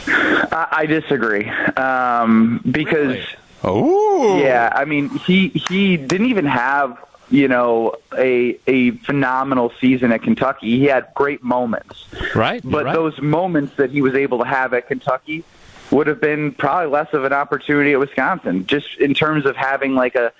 I, 0.08 0.66
I 0.72 0.86
disagree 0.86 1.48
um, 1.48 2.60
because. 2.68 3.14
Really? 3.14 3.26
Oh, 3.62 4.40
Yeah, 4.40 4.72
I 4.74 4.86
mean, 4.86 5.10
he 5.10 5.48
he 5.48 5.98
didn't 5.98 6.28
even 6.28 6.46
have 6.46 6.96
you 7.30 7.48
know 7.48 7.94
a 8.16 8.58
a 8.66 8.90
phenomenal 8.92 9.72
season 9.80 10.12
at 10.12 10.22
Kentucky. 10.22 10.78
He 10.78 10.84
had 10.86 11.08
great 11.14 11.42
moments, 11.42 12.04
Right. 12.34 12.60
but 12.64 12.84
right. 12.86 12.94
those 12.94 13.20
moments 13.20 13.76
that 13.76 13.90
he 13.90 14.02
was 14.02 14.14
able 14.14 14.38
to 14.38 14.44
have 14.44 14.74
at 14.74 14.88
Kentucky 14.88 15.44
would 15.90 16.06
have 16.06 16.20
been 16.20 16.52
probably 16.52 16.90
less 16.90 17.12
of 17.12 17.24
an 17.24 17.32
opportunity 17.32 17.92
at 17.92 17.98
Wisconsin, 17.98 18.66
just 18.66 18.98
in 18.98 19.14
terms 19.14 19.46
of 19.46 19.56
having 19.56 19.94
like 19.94 20.14
a 20.14 20.32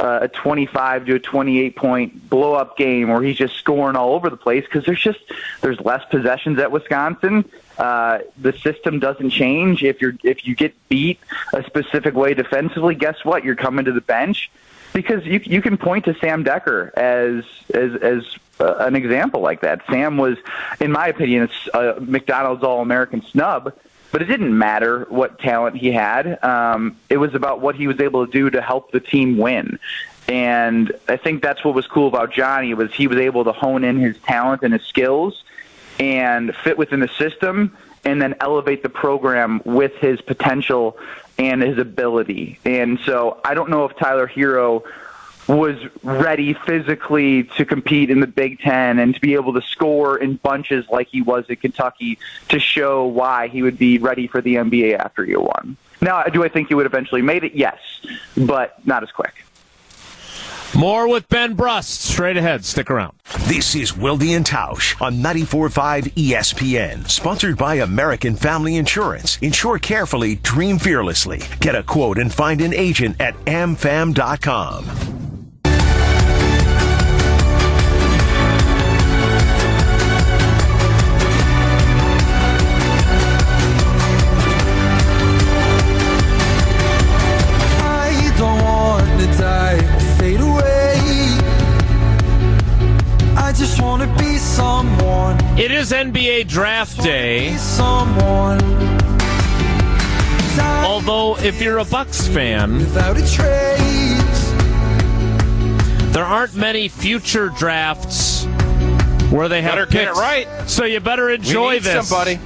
a 0.00 0.26
25 0.26 1.06
to 1.06 1.14
a 1.14 1.18
28 1.20 1.76
point 1.76 2.28
blow 2.28 2.54
up 2.54 2.76
game 2.76 3.08
where 3.10 3.22
he's 3.22 3.36
just 3.36 3.54
scoring 3.54 3.94
all 3.96 4.14
over 4.14 4.28
the 4.28 4.36
place 4.36 4.64
because 4.64 4.84
there's 4.84 5.00
just 5.00 5.20
there's 5.60 5.78
less 5.80 6.02
possessions 6.10 6.58
at 6.58 6.72
Wisconsin. 6.72 7.44
Uh, 7.78 8.18
the 8.36 8.52
system 8.54 8.98
doesn't 8.98 9.30
change 9.30 9.84
if 9.84 10.00
you're 10.00 10.14
if 10.24 10.46
you 10.46 10.56
get 10.56 10.74
beat 10.88 11.20
a 11.52 11.62
specific 11.62 12.14
way 12.14 12.34
defensively. 12.34 12.94
Guess 12.96 13.24
what? 13.24 13.44
You're 13.44 13.54
coming 13.54 13.84
to 13.84 13.92
the 13.92 14.00
bench 14.00 14.50
because 14.94 15.26
you 15.26 15.40
you 15.44 15.60
can 15.60 15.76
point 15.76 16.06
to 16.06 16.14
Sam 16.14 16.42
Dekker 16.42 16.94
as 16.94 17.44
as 17.74 17.94
as 18.00 18.38
uh, 18.60 18.76
an 18.86 18.96
example 18.96 19.42
like 19.42 19.60
that. 19.60 19.82
Sam 19.90 20.16
was, 20.16 20.38
in 20.80 20.90
my 20.92 21.08
opinion, 21.08 21.50
a 21.74 22.00
McDonald's 22.00 22.62
All 22.62 22.80
American 22.80 23.20
snub, 23.20 23.76
but 24.12 24.22
it 24.22 24.26
didn't 24.26 24.56
matter 24.56 25.06
what 25.10 25.38
talent 25.40 25.76
he 25.76 25.90
had. 25.90 26.42
Um, 26.42 26.96
it 27.10 27.18
was 27.18 27.34
about 27.34 27.60
what 27.60 27.74
he 27.74 27.86
was 27.86 28.00
able 28.00 28.24
to 28.24 28.32
do 28.32 28.48
to 28.50 28.62
help 28.62 28.92
the 28.92 29.00
team 29.00 29.36
win. 29.36 29.78
And 30.28 30.92
I 31.08 31.18
think 31.18 31.42
that's 31.42 31.64
what 31.64 31.74
was 31.74 31.86
cool 31.86 32.08
about 32.08 32.32
Johnny 32.32 32.72
was 32.72 32.94
he 32.94 33.08
was 33.08 33.18
able 33.18 33.44
to 33.44 33.52
hone 33.52 33.84
in 33.84 33.98
his 33.98 34.16
talent 34.20 34.62
and 34.62 34.72
his 34.72 34.82
skills 34.82 35.44
and 36.00 36.54
fit 36.56 36.78
within 36.78 37.00
the 37.00 37.10
system 37.18 37.76
and 38.04 38.20
then 38.20 38.34
elevate 38.40 38.82
the 38.82 38.88
program 38.88 39.62
with 39.64 39.94
his 39.96 40.20
potential 40.20 40.98
and 41.38 41.62
his 41.62 41.78
ability. 41.78 42.58
And 42.64 42.98
so 43.00 43.40
I 43.44 43.54
don't 43.54 43.70
know 43.70 43.84
if 43.84 43.96
Tyler 43.96 44.26
Herro 44.26 44.84
was 45.46 45.76
ready 46.02 46.54
physically 46.54 47.44
to 47.44 47.64
compete 47.64 48.08
in 48.10 48.20
the 48.20 48.26
Big 48.26 48.60
Ten 48.60 48.98
and 48.98 49.14
to 49.14 49.20
be 49.20 49.34
able 49.34 49.52
to 49.52 49.62
score 49.62 50.16
in 50.16 50.36
bunches 50.36 50.88
like 50.88 51.08
he 51.08 51.20
was 51.20 51.44
at 51.50 51.60
Kentucky 51.60 52.18
to 52.48 52.58
show 52.58 53.04
why 53.06 53.48
he 53.48 53.62
would 53.62 53.76
be 53.76 53.98
ready 53.98 54.26
for 54.26 54.40
the 54.40 54.54
NBA 54.54 54.98
after 54.98 55.24
year 55.24 55.40
one. 55.40 55.76
Now, 56.00 56.22
do 56.24 56.44
I 56.44 56.48
think 56.48 56.68
he 56.68 56.74
would 56.74 56.86
eventually 56.86 57.22
made 57.22 57.44
it? 57.44 57.54
Yes, 57.54 57.78
but 58.36 58.84
not 58.86 59.02
as 59.02 59.10
quick. 59.10 59.44
More 60.76 61.08
with 61.08 61.28
Ben 61.28 61.54
Brust 61.54 62.00
straight 62.00 62.36
ahead. 62.36 62.64
Stick 62.64 62.90
around. 62.90 63.16
This 63.42 63.76
is 63.76 63.96
Wilde 63.96 64.24
and 64.24 64.44
Tausch 64.44 65.00
on 65.00 65.16
94.5 65.16 66.12
ESPN, 66.14 67.08
sponsored 67.08 67.56
by 67.56 67.76
American 67.76 68.34
Family 68.34 68.74
Insurance. 68.74 69.38
Insure 69.40 69.78
carefully, 69.78 70.34
dream 70.36 70.80
fearlessly. 70.80 71.42
Get 71.60 71.76
a 71.76 71.84
quote 71.84 72.18
and 72.18 72.32
find 72.32 72.60
an 72.60 72.74
agent 72.74 73.20
at 73.20 73.36
amfam.com. 73.44 75.33
NBA 96.44 96.48
Draft 96.48 97.02
Day. 97.02 97.50
be 97.50 97.56
someone. 97.56 98.58
Die 100.56 100.84
Although, 100.84 101.36
if 101.38 101.60
you're 101.60 101.78
a 101.78 101.84
Bucks 101.84 102.26
fan, 102.28 102.78
without 102.78 103.16
a 103.16 103.20
trace. 103.20 104.50
there 106.12 106.24
aren't 106.24 106.54
many 106.54 106.88
future 106.88 107.48
drafts 107.50 108.44
where 109.30 109.48
they 109.48 109.62
have 109.62 109.74
Better 109.74 109.86
get 109.86 110.08
it 110.08 110.14
right. 110.14 110.46
So 110.68 110.84
you 110.84 111.00
better 111.00 111.26
we 111.26 111.34
enjoy 111.34 111.74
need 111.74 111.82
this, 111.82 112.08
somebody. 112.08 112.38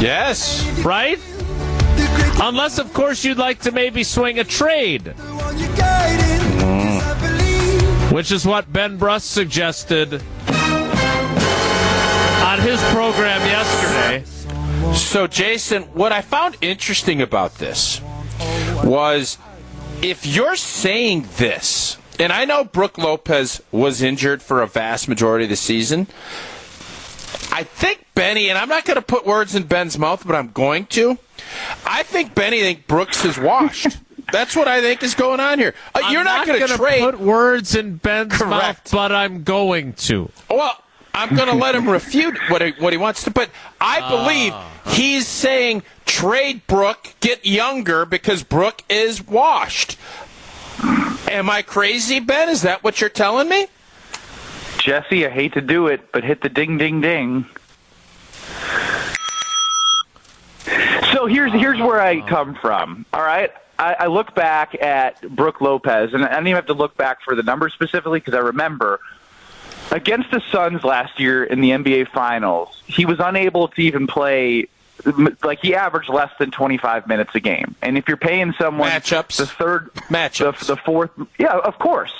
Yes. 0.00 0.64
right? 0.84 1.18
Unless, 2.40 2.78
of 2.78 2.92
course, 2.92 3.24
you'd 3.24 3.38
like 3.38 3.60
to 3.60 3.72
maybe 3.72 4.02
swing 4.02 4.38
a 4.38 4.44
trade, 4.44 5.06
one 5.16 5.58
you're 5.58 5.68
guiding. 5.76 6.40
'cause 6.58 7.02
I 7.02 7.14
mm. 7.14 7.20
believe 7.20 8.12
which 8.12 8.30
is 8.32 8.44
what 8.46 8.72
Ben 8.72 8.96
Brust 8.96 9.30
suggested 9.30 10.22
on 12.54 12.60
his 12.60 12.80
program 12.92 13.40
yesterday. 13.40 14.24
So, 14.94 15.26
Jason, 15.26 15.82
what 15.94 16.12
I 16.12 16.20
found 16.20 16.56
interesting 16.60 17.20
about 17.20 17.56
this 17.56 18.00
was 18.84 19.38
if 20.02 20.24
you're 20.24 20.54
saying 20.54 21.26
this, 21.36 21.98
and 22.20 22.32
I 22.32 22.44
know 22.44 22.62
Brook 22.62 22.96
Lopez 22.96 23.60
was 23.72 24.02
injured 24.02 24.40
for 24.40 24.62
a 24.62 24.68
vast 24.68 25.08
majority 25.08 25.46
of 25.46 25.50
the 25.50 25.56
season. 25.56 26.06
I 27.50 27.64
think 27.64 28.06
Benny, 28.14 28.50
and 28.50 28.56
I'm 28.56 28.68
not 28.68 28.84
going 28.84 28.96
to 28.96 29.02
put 29.02 29.26
words 29.26 29.56
in 29.56 29.64
Ben's 29.64 29.98
mouth, 29.98 30.24
but 30.24 30.36
I'm 30.36 30.50
going 30.50 30.86
to. 30.86 31.18
I 31.84 32.04
think 32.04 32.36
Benny 32.36 32.60
think 32.60 32.86
Brooks 32.86 33.24
is 33.24 33.36
washed. 33.36 33.98
That's 34.32 34.54
what 34.54 34.68
I 34.68 34.80
think 34.80 35.02
is 35.02 35.16
going 35.16 35.40
on 35.40 35.58
here. 35.58 35.74
Uh, 35.92 36.08
you're 36.10 36.24
not, 36.24 36.46
going 36.46 36.64
to 36.66 36.76
trade. 36.76 37.02
put 37.02 37.18
words 37.18 37.74
in 37.74 37.96
Ben's 37.96 38.38
mouth, 38.40 38.80
but 38.92 39.10
I'm 39.10 39.42
going 39.42 39.94
to. 39.94 40.30
Well, 40.48 40.78
I'm 41.14 41.36
going 41.36 41.48
to 41.48 41.54
let 41.54 41.76
him 41.76 41.88
refute 41.88 42.36
what 42.48 42.60
he, 42.60 42.72
what 42.72 42.92
he 42.92 42.96
wants 42.96 43.22
to, 43.24 43.30
but 43.30 43.48
I 43.80 44.00
ah. 44.02 44.10
believe 44.10 44.94
he's 44.96 45.28
saying 45.28 45.84
trade 46.04 46.66
Brook, 46.66 47.14
get 47.20 47.46
younger 47.46 48.04
because 48.04 48.42
Brook 48.42 48.82
is 48.88 49.24
washed. 49.24 49.96
Am 51.30 51.48
I 51.48 51.62
crazy, 51.62 52.18
Ben? 52.18 52.48
Is 52.48 52.62
that 52.62 52.82
what 52.82 53.00
you're 53.00 53.10
telling 53.10 53.48
me? 53.48 53.68
Jesse, 54.78 55.24
I 55.24 55.30
hate 55.30 55.54
to 55.54 55.60
do 55.60 55.86
it, 55.86 56.12
but 56.12 56.24
hit 56.24 56.42
the 56.42 56.48
ding, 56.48 56.78
ding, 56.78 57.00
ding. 57.00 57.46
So 61.12 61.26
here's 61.26 61.52
here's 61.52 61.78
where 61.78 62.00
I 62.00 62.20
ah. 62.20 62.26
come 62.26 62.54
from. 62.56 63.06
All 63.12 63.22
right, 63.22 63.52
I, 63.78 63.94
I 64.00 64.06
look 64.06 64.34
back 64.34 64.74
at 64.82 65.22
Brook 65.34 65.60
Lopez, 65.60 66.12
and 66.12 66.24
I 66.24 66.34
don't 66.34 66.46
even 66.48 66.56
have 66.56 66.66
to 66.66 66.74
look 66.74 66.96
back 66.96 67.22
for 67.22 67.34
the 67.34 67.42
numbers 67.42 67.72
specifically 67.72 68.18
because 68.18 68.34
I 68.34 68.40
remember 68.40 69.00
against 69.90 70.30
the 70.30 70.40
Suns 70.50 70.84
last 70.84 71.18
year 71.20 71.44
in 71.44 71.60
the 71.60 71.70
NBA 71.70 72.08
Finals, 72.08 72.82
he 72.86 73.04
was 73.06 73.18
unable 73.20 73.68
to 73.68 73.80
even 73.82 74.06
play. 74.06 74.68
Like 75.42 75.58
he 75.60 75.74
averaged 75.74 76.08
less 76.08 76.30
than 76.38 76.50
25 76.50 77.08
minutes 77.08 77.34
a 77.34 77.40
game, 77.40 77.74
and 77.82 77.98
if 77.98 78.06
you're 78.08 78.16
paying 78.16 78.54
someone 78.58 78.88
Matchups. 78.88 79.36
the 79.36 79.44
third 79.46 79.92
Matchups. 80.08 80.60
the, 80.60 80.66
the 80.66 80.76
fourth, 80.78 81.10
yeah, 81.36 81.58
of 81.58 81.78
course. 81.78 82.12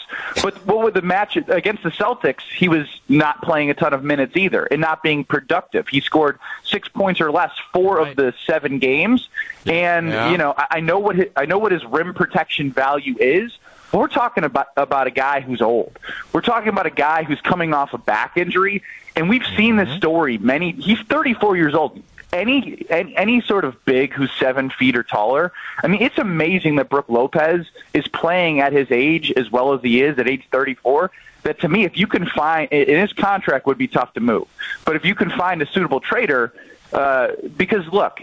But 0.42 0.54
what 0.66 0.82
would 0.82 0.92
the 0.92 1.00
match 1.00 1.36
against 1.36 1.82
the 1.84 1.90
Celtics? 1.90 2.40
He 2.54 2.68
was 2.68 2.86
not 3.08 3.40
playing 3.42 3.70
a 3.70 3.74
ton 3.74 3.94
of 3.94 4.02
minutes 4.04 4.36
either, 4.36 4.64
and 4.66 4.80
not 4.82 5.02
being 5.02 5.24
productive. 5.24 5.88
He 5.88 6.00
scored 6.00 6.38
six 6.64 6.88
points 6.88 7.20
or 7.22 7.30
less 7.32 7.52
four 7.72 7.98
Right. 7.98 8.08
of 8.10 8.16
the 8.16 8.34
seven 8.44 8.80
games, 8.80 9.28
and 9.64 10.08
Yeah. 10.08 10.30
you 10.32 10.36
know 10.36 10.52
I, 10.58 10.66
I 10.72 10.80
know 10.80 10.98
what 10.98 11.16
his, 11.16 11.26
I 11.36 11.46
know 11.46 11.58
what 11.58 11.72
his 11.72 11.84
rim 11.86 12.12
protection 12.12 12.70
value 12.72 13.14
is. 13.18 13.56
We're 13.92 14.08
talking 14.08 14.44
about 14.44 14.68
about 14.76 15.06
a 15.06 15.10
guy 15.10 15.40
who's 15.40 15.62
old. 15.62 15.98
We're 16.32 16.40
talking 16.40 16.68
about 16.68 16.86
a 16.86 16.90
guy 16.90 17.24
who's 17.24 17.40
coming 17.40 17.72
off 17.74 17.94
a 17.94 17.98
back 17.98 18.36
injury, 18.36 18.82
and 19.14 19.28
we've 19.28 19.46
seen 19.56 19.76
this 19.76 19.90
story 19.96 20.38
many. 20.38 20.72
He's 20.72 21.00
34 21.00 21.56
years 21.56 21.74
old. 21.74 22.02
Any, 22.32 22.84
any 22.90 23.16
any 23.16 23.40
sort 23.42 23.64
of 23.64 23.84
big 23.84 24.12
who's 24.12 24.32
seven 24.40 24.70
feet 24.70 24.96
or 24.96 25.04
taller. 25.04 25.52
I 25.82 25.86
mean, 25.86 26.02
it's 26.02 26.18
amazing 26.18 26.76
that 26.76 26.88
Brook 26.88 27.08
Lopez 27.08 27.66
is 27.92 28.08
playing 28.08 28.60
at 28.60 28.72
his 28.72 28.88
age 28.90 29.32
as 29.36 29.52
well 29.52 29.72
as 29.72 29.82
he 29.82 30.02
is 30.02 30.18
at 30.18 30.28
age 30.28 30.42
34. 30.50 31.12
That 31.44 31.60
to 31.60 31.68
me, 31.68 31.84
if 31.84 31.96
you 31.96 32.08
can 32.08 32.26
find, 32.26 32.68
and 32.72 32.88
his 32.88 33.12
contract 33.12 33.66
would 33.66 33.78
be 33.78 33.86
tough 33.86 34.14
to 34.14 34.20
move, 34.20 34.48
but 34.84 34.96
if 34.96 35.04
you 35.04 35.14
can 35.14 35.30
find 35.30 35.62
a 35.62 35.66
suitable 35.66 36.00
trader, 36.00 36.52
uh, 36.92 37.28
because 37.56 37.86
look, 37.92 38.20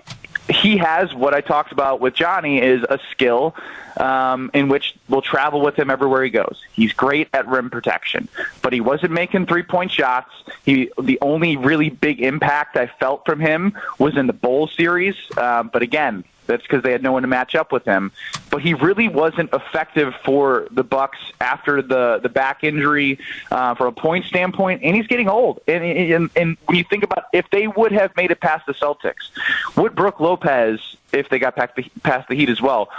he 0.51 0.77
has 0.77 1.13
what 1.13 1.33
I 1.33 1.41
talked 1.41 1.71
about 1.71 1.99
with 1.99 2.13
Johnny 2.13 2.61
is 2.61 2.83
a 2.83 2.99
skill 3.11 3.55
um, 3.97 4.51
in 4.53 4.69
which 4.69 4.95
we'll 5.09 5.21
travel 5.21 5.61
with 5.61 5.77
him 5.77 5.89
everywhere 5.89 6.23
he 6.23 6.29
goes. 6.29 6.61
He's 6.71 6.93
great 6.93 7.27
at 7.33 7.47
rim 7.47 7.69
protection, 7.69 8.27
but 8.61 8.73
he 8.73 8.81
wasn't 8.81 9.11
making 9.11 9.45
three 9.45 9.63
point 9.63 9.91
shots. 9.91 10.31
He 10.63 10.89
the 11.01 11.17
only 11.21 11.57
really 11.57 11.89
big 11.89 12.21
impact 12.21 12.77
I 12.77 12.87
felt 12.87 13.25
from 13.25 13.39
him 13.39 13.77
was 13.99 14.17
in 14.17 14.27
the 14.27 14.33
bowl 14.33 14.67
series. 14.67 15.15
Um, 15.37 15.69
but 15.71 15.81
again, 15.81 16.23
that's 16.51 16.63
because 16.63 16.83
they 16.83 16.91
had 16.91 17.01
no 17.01 17.11
one 17.13 17.21
to 17.21 17.27
match 17.27 17.55
up 17.55 17.71
with 17.71 17.85
him. 17.85 18.11
But 18.49 18.61
he 18.61 18.73
really 18.73 19.07
wasn't 19.07 19.53
effective 19.53 20.13
for 20.23 20.67
the 20.71 20.83
Bucks 20.83 21.17
after 21.39 21.81
the 21.81 22.19
the 22.21 22.29
back 22.29 22.63
injury 22.63 23.19
uh, 23.49 23.75
from 23.75 23.87
a 23.87 23.91
point 23.91 24.25
standpoint, 24.25 24.81
and 24.83 24.95
he's 24.95 25.07
getting 25.07 25.29
old. 25.29 25.61
And, 25.67 25.83
and 25.83 26.29
and 26.35 26.57
when 26.65 26.77
you 26.77 26.83
think 26.83 27.03
about 27.03 27.25
if 27.33 27.49
they 27.49 27.67
would 27.67 27.91
have 27.91 28.15
made 28.15 28.31
it 28.31 28.39
past 28.39 28.65
the 28.65 28.73
Celtics, 28.73 29.29
would 29.77 29.95
Brook 29.95 30.19
Lopez, 30.19 30.97
if 31.11 31.29
they 31.29 31.39
got 31.39 31.55
past 31.55 31.75
the, 31.75 31.83
past 32.03 32.27
the 32.27 32.35
Heat 32.35 32.49
as 32.49 32.61
well, 32.61 32.89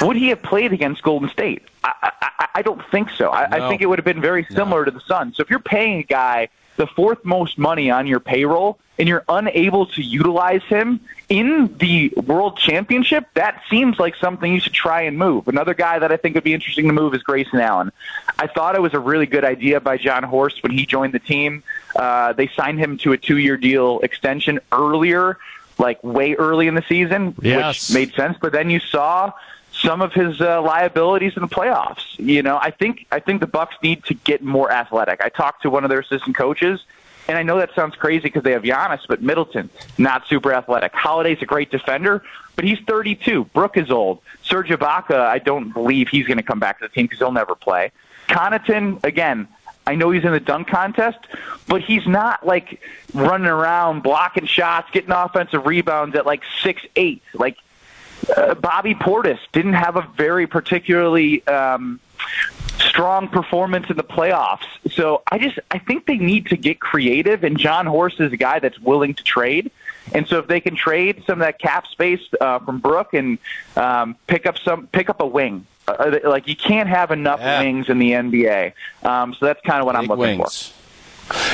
would 0.00 0.16
he 0.16 0.28
have 0.28 0.42
played 0.42 0.72
against 0.72 1.02
Golden 1.02 1.28
State? 1.28 1.62
I, 1.84 2.12
I, 2.38 2.48
I 2.56 2.62
don't 2.62 2.82
think 2.90 3.10
so. 3.10 3.30
I, 3.30 3.46
No. 3.48 3.66
I 3.66 3.68
think 3.68 3.82
it 3.82 3.86
would 3.86 3.98
have 3.98 4.04
been 4.04 4.20
very 4.20 4.44
similar 4.50 4.84
to 4.84 4.90
the 4.90 5.00
Suns. 5.00 5.36
So 5.36 5.42
if 5.42 5.50
you're 5.50 5.58
paying 5.58 6.00
a 6.00 6.02
guy 6.02 6.48
the 6.76 6.86
fourth 6.86 7.24
most 7.24 7.58
money 7.58 7.90
on 7.90 8.06
your 8.06 8.20
payroll 8.20 8.78
and 8.98 9.08
you're 9.08 9.24
unable 9.28 9.86
to 9.86 10.02
utilize 10.02 10.62
him 10.64 11.00
in 11.28 11.76
the 11.78 12.08
World 12.24 12.56
Championship, 12.56 13.26
that 13.34 13.60
seems 13.68 13.98
like 13.98 14.14
something 14.16 14.54
you 14.54 14.60
should 14.60 14.72
try 14.72 15.02
and 15.02 15.18
move. 15.18 15.48
Another 15.48 15.74
guy 15.74 15.98
that 15.98 16.12
I 16.12 16.16
think 16.16 16.34
would 16.34 16.44
be 16.44 16.54
interesting 16.54 16.86
to 16.86 16.92
move 16.92 17.12
is 17.14 17.22
Grayson 17.22 17.58
Allen. 17.60 17.90
I 18.38 18.46
thought 18.46 18.74
it 18.76 18.80
was 18.80 18.94
a 18.94 18.98
really 19.00 19.26
good 19.26 19.44
idea 19.44 19.80
by 19.80 19.96
Jon 19.98 20.22
Horst 20.22 20.62
when 20.62 20.72
he 20.72 20.86
joined 20.86 21.12
the 21.12 21.18
team. 21.18 21.62
Uh, 21.96 22.32
they 22.32 22.46
signed 22.48 22.78
him 22.78 22.96
to 22.98 23.12
a 23.12 23.18
two-year 23.18 23.56
deal 23.56 23.98
extension 24.00 24.60
earlier, 24.72 25.36
like 25.78 26.02
way 26.04 26.34
early 26.34 26.68
in 26.68 26.74
the 26.74 26.84
season, 26.88 27.34
Yes. 27.42 27.90
which 27.90 27.94
made 27.94 28.14
sense. 28.14 28.38
But 28.40 28.52
then 28.52 28.70
you 28.70 28.80
saw 28.80 29.32
some 29.86 30.02
of 30.02 30.12
his 30.12 30.40
uh, 30.40 30.60
liabilities 30.60 31.34
in 31.36 31.42
the 31.42 31.48
playoffs. 31.48 32.18
You 32.18 32.42
know, 32.42 32.58
I 32.60 32.72
think 32.72 33.06
I 33.12 33.20
think 33.20 33.40
the 33.40 33.46
Bucks 33.46 33.76
need 33.82 34.04
to 34.04 34.14
get 34.14 34.42
more 34.42 34.70
athletic. 34.70 35.20
I 35.22 35.28
talked 35.28 35.62
to 35.62 35.70
one 35.70 35.84
of 35.84 35.90
their 35.90 36.00
assistant 36.00 36.36
coaches, 36.36 36.84
and 37.28 37.38
I 37.38 37.44
know 37.44 37.58
that 37.58 37.72
sounds 37.74 37.94
crazy 37.94 38.24
because 38.24 38.42
they 38.42 38.50
have 38.50 38.64
Giannis, 38.64 39.06
but 39.06 39.22
Middleton 39.22 39.70
not 39.96 40.26
super 40.26 40.52
athletic. 40.52 40.92
Holiday's 40.92 41.40
a 41.40 41.46
great 41.46 41.70
defender, 41.70 42.24
but 42.56 42.64
he's 42.64 42.80
32. 42.80 43.44
Brook 43.44 43.76
is 43.76 43.90
old. 43.90 44.20
Serge 44.42 44.70
Ibaka, 44.70 45.20
I 45.20 45.38
don't 45.38 45.72
believe 45.72 46.08
he's 46.08 46.26
going 46.26 46.38
to 46.38 46.42
come 46.42 46.58
back 46.58 46.80
to 46.80 46.88
the 46.88 46.92
team 46.92 47.06
because 47.06 47.18
he'll 47.18 47.32
never 47.32 47.54
play. 47.54 47.92
Connaughton, 48.28 49.02
again. 49.04 49.46
I 49.88 49.94
know 49.94 50.10
he's 50.10 50.24
in 50.24 50.32
the 50.32 50.40
dunk 50.40 50.66
contest, 50.66 51.18
but 51.68 51.80
he's 51.80 52.08
not 52.08 52.44
like 52.44 52.82
running 53.14 53.46
around 53.46 54.02
blocking 54.02 54.46
shots, 54.46 54.90
getting 54.90 55.12
offensive 55.12 55.64
rebounds 55.64 56.16
at 56.16 56.26
like 56.26 56.42
six 56.60 56.82
eight. 56.96 57.22
Like 57.34 57.56
uh, 58.34 58.54
Bobby 58.54 58.94
Portis 58.94 59.38
didn't 59.52 59.74
have 59.74 59.96
a 59.96 60.02
very 60.16 60.46
particularly 60.46 61.46
um, 61.46 62.00
strong 62.78 63.28
performance 63.28 63.88
in 63.90 63.96
the 63.96 64.04
playoffs. 64.04 64.66
So 64.90 65.22
I 65.30 65.38
just 65.38 65.58
I 65.70 65.78
think 65.78 66.06
they 66.06 66.16
need 66.16 66.46
to 66.46 66.56
get 66.56 66.80
creative, 66.80 67.44
and 67.44 67.58
Jon 67.58 67.86
Horst 67.86 68.20
is 68.20 68.32
a 68.32 68.36
guy 68.36 68.58
that's 68.58 68.78
willing 68.80 69.14
to 69.14 69.22
trade. 69.22 69.70
And 70.12 70.26
so 70.28 70.38
if 70.38 70.46
they 70.46 70.60
can 70.60 70.76
trade 70.76 71.24
some 71.26 71.40
of 71.40 71.46
that 71.46 71.58
cap 71.58 71.86
space 71.88 72.20
uh, 72.40 72.60
from 72.60 72.78
Brook 72.78 73.12
and 73.12 73.38
um, 73.76 74.16
pick 74.28 74.46
up 74.46 74.56
some 74.58 74.86
pick 74.88 75.10
up 75.10 75.20
a 75.20 75.26
wing. 75.26 75.66
Uh, 75.88 76.18
like 76.24 76.48
you 76.48 76.56
can't 76.56 76.88
have 76.88 77.12
enough 77.12 77.38
Yeah. 77.40 77.60
wings 77.60 77.88
in 77.88 77.98
the 78.00 78.10
NBA, 78.12 78.72
um, 79.04 79.34
so 79.34 79.46
that's 79.46 79.60
kind 79.60 79.78
of 79.80 79.86
what 79.86 79.94
I'm 79.94 80.06
looking 80.06 80.38
wings. 80.38 80.72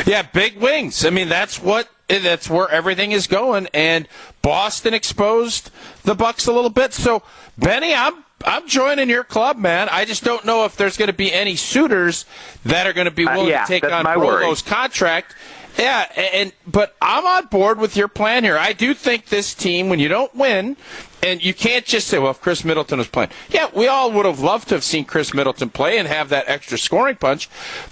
Yeah, 0.06 0.22
big 0.22 0.56
wings. 0.58 1.04
I 1.04 1.10
mean, 1.10 1.28
that's 1.28 1.60
what 1.62 1.88
that's 2.18 2.48
where 2.50 2.68
everything 2.68 3.12
is 3.12 3.26
going. 3.26 3.68
And 3.72 4.08
Boston 4.42 4.94
exposed 4.94 5.70
the 6.04 6.14
Bucks 6.14 6.46
a 6.46 6.52
little 6.52 6.70
bit. 6.70 6.92
So, 6.92 7.22
Benny, 7.56 7.94
I'm 7.94 8.24
I'm 8.44 8.66
joining 8.66 9.08
your 9.08 9.24
club, 9.24 9.56
man. 9.56 9.88
I 9.90 10.04
just 10.04 10.24
don't 10.24 10.44
know 10.44 10.64
if 10.64 10.76
there's 10.76 10.96
going 10.96 11.06
to 11.08 11.12
be 11.12 11.32
any 11.32 11.54
suitors 11.56 12.24
that 12.64 12.86
are 12.86 12.92
going 12.92 13.04
to 13.04 13.10
be 13.12 13.26
Uh, 13.26 13.34
willing 13.34 13.48
yeah, 13.50 13.64
to 13.64 13.68
take 13.68 13.84
on. 13.84 14.04
Rolo's 14.04 14.62
contract. 14.62 15.34
Yeah, 15.78 16.04
and 16.34 16.52
but 16.66 16.94
I'm 17.00 17.24
on 17.24 17.46
board 17.46 17.78
with 17.78 17.96
your 17.96 18.08
plan 18.08 18.44
here. 18.44 18.58
I 18.58 18.72
do 18.74 18.92
think 18.94 19.26
this 19.26 19.54
team, 19.54 19.88
when 19.88 20.00
you 20.00 20.08
don't 20.08 20.34
win, 20.34 20.76
and 21.22 21.42
you 21.42 21.54
can't 21.54 21.86
just 21.86 22.08
say, 22.08 22.18
"Well, 22.18 22.32
if 22.32 22.42
Khris 22.42 22.62
Middleton 22.62 22.98
was 22.98 23.08
playing," 23.08 23.30
yeah, 23.48 23.68
we 23.72 23.86
all 23.86 24.12
would 24.12 24.26
have 24.26 24.40
loved 24.40 24.68
to 24.68 24.74
have 24.74 24.84
seen 24.84 25.06
Khris 25.06 25.32
Middleton 25.32 25.70
play 25.70 25.96
and 25.96 26.06
have 26.08 26.28
that 26.28 26.44
extra 26.46 26.76
scoring 26.76 27.16
punch, 27.16 27.48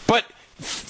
but 0.07 0.27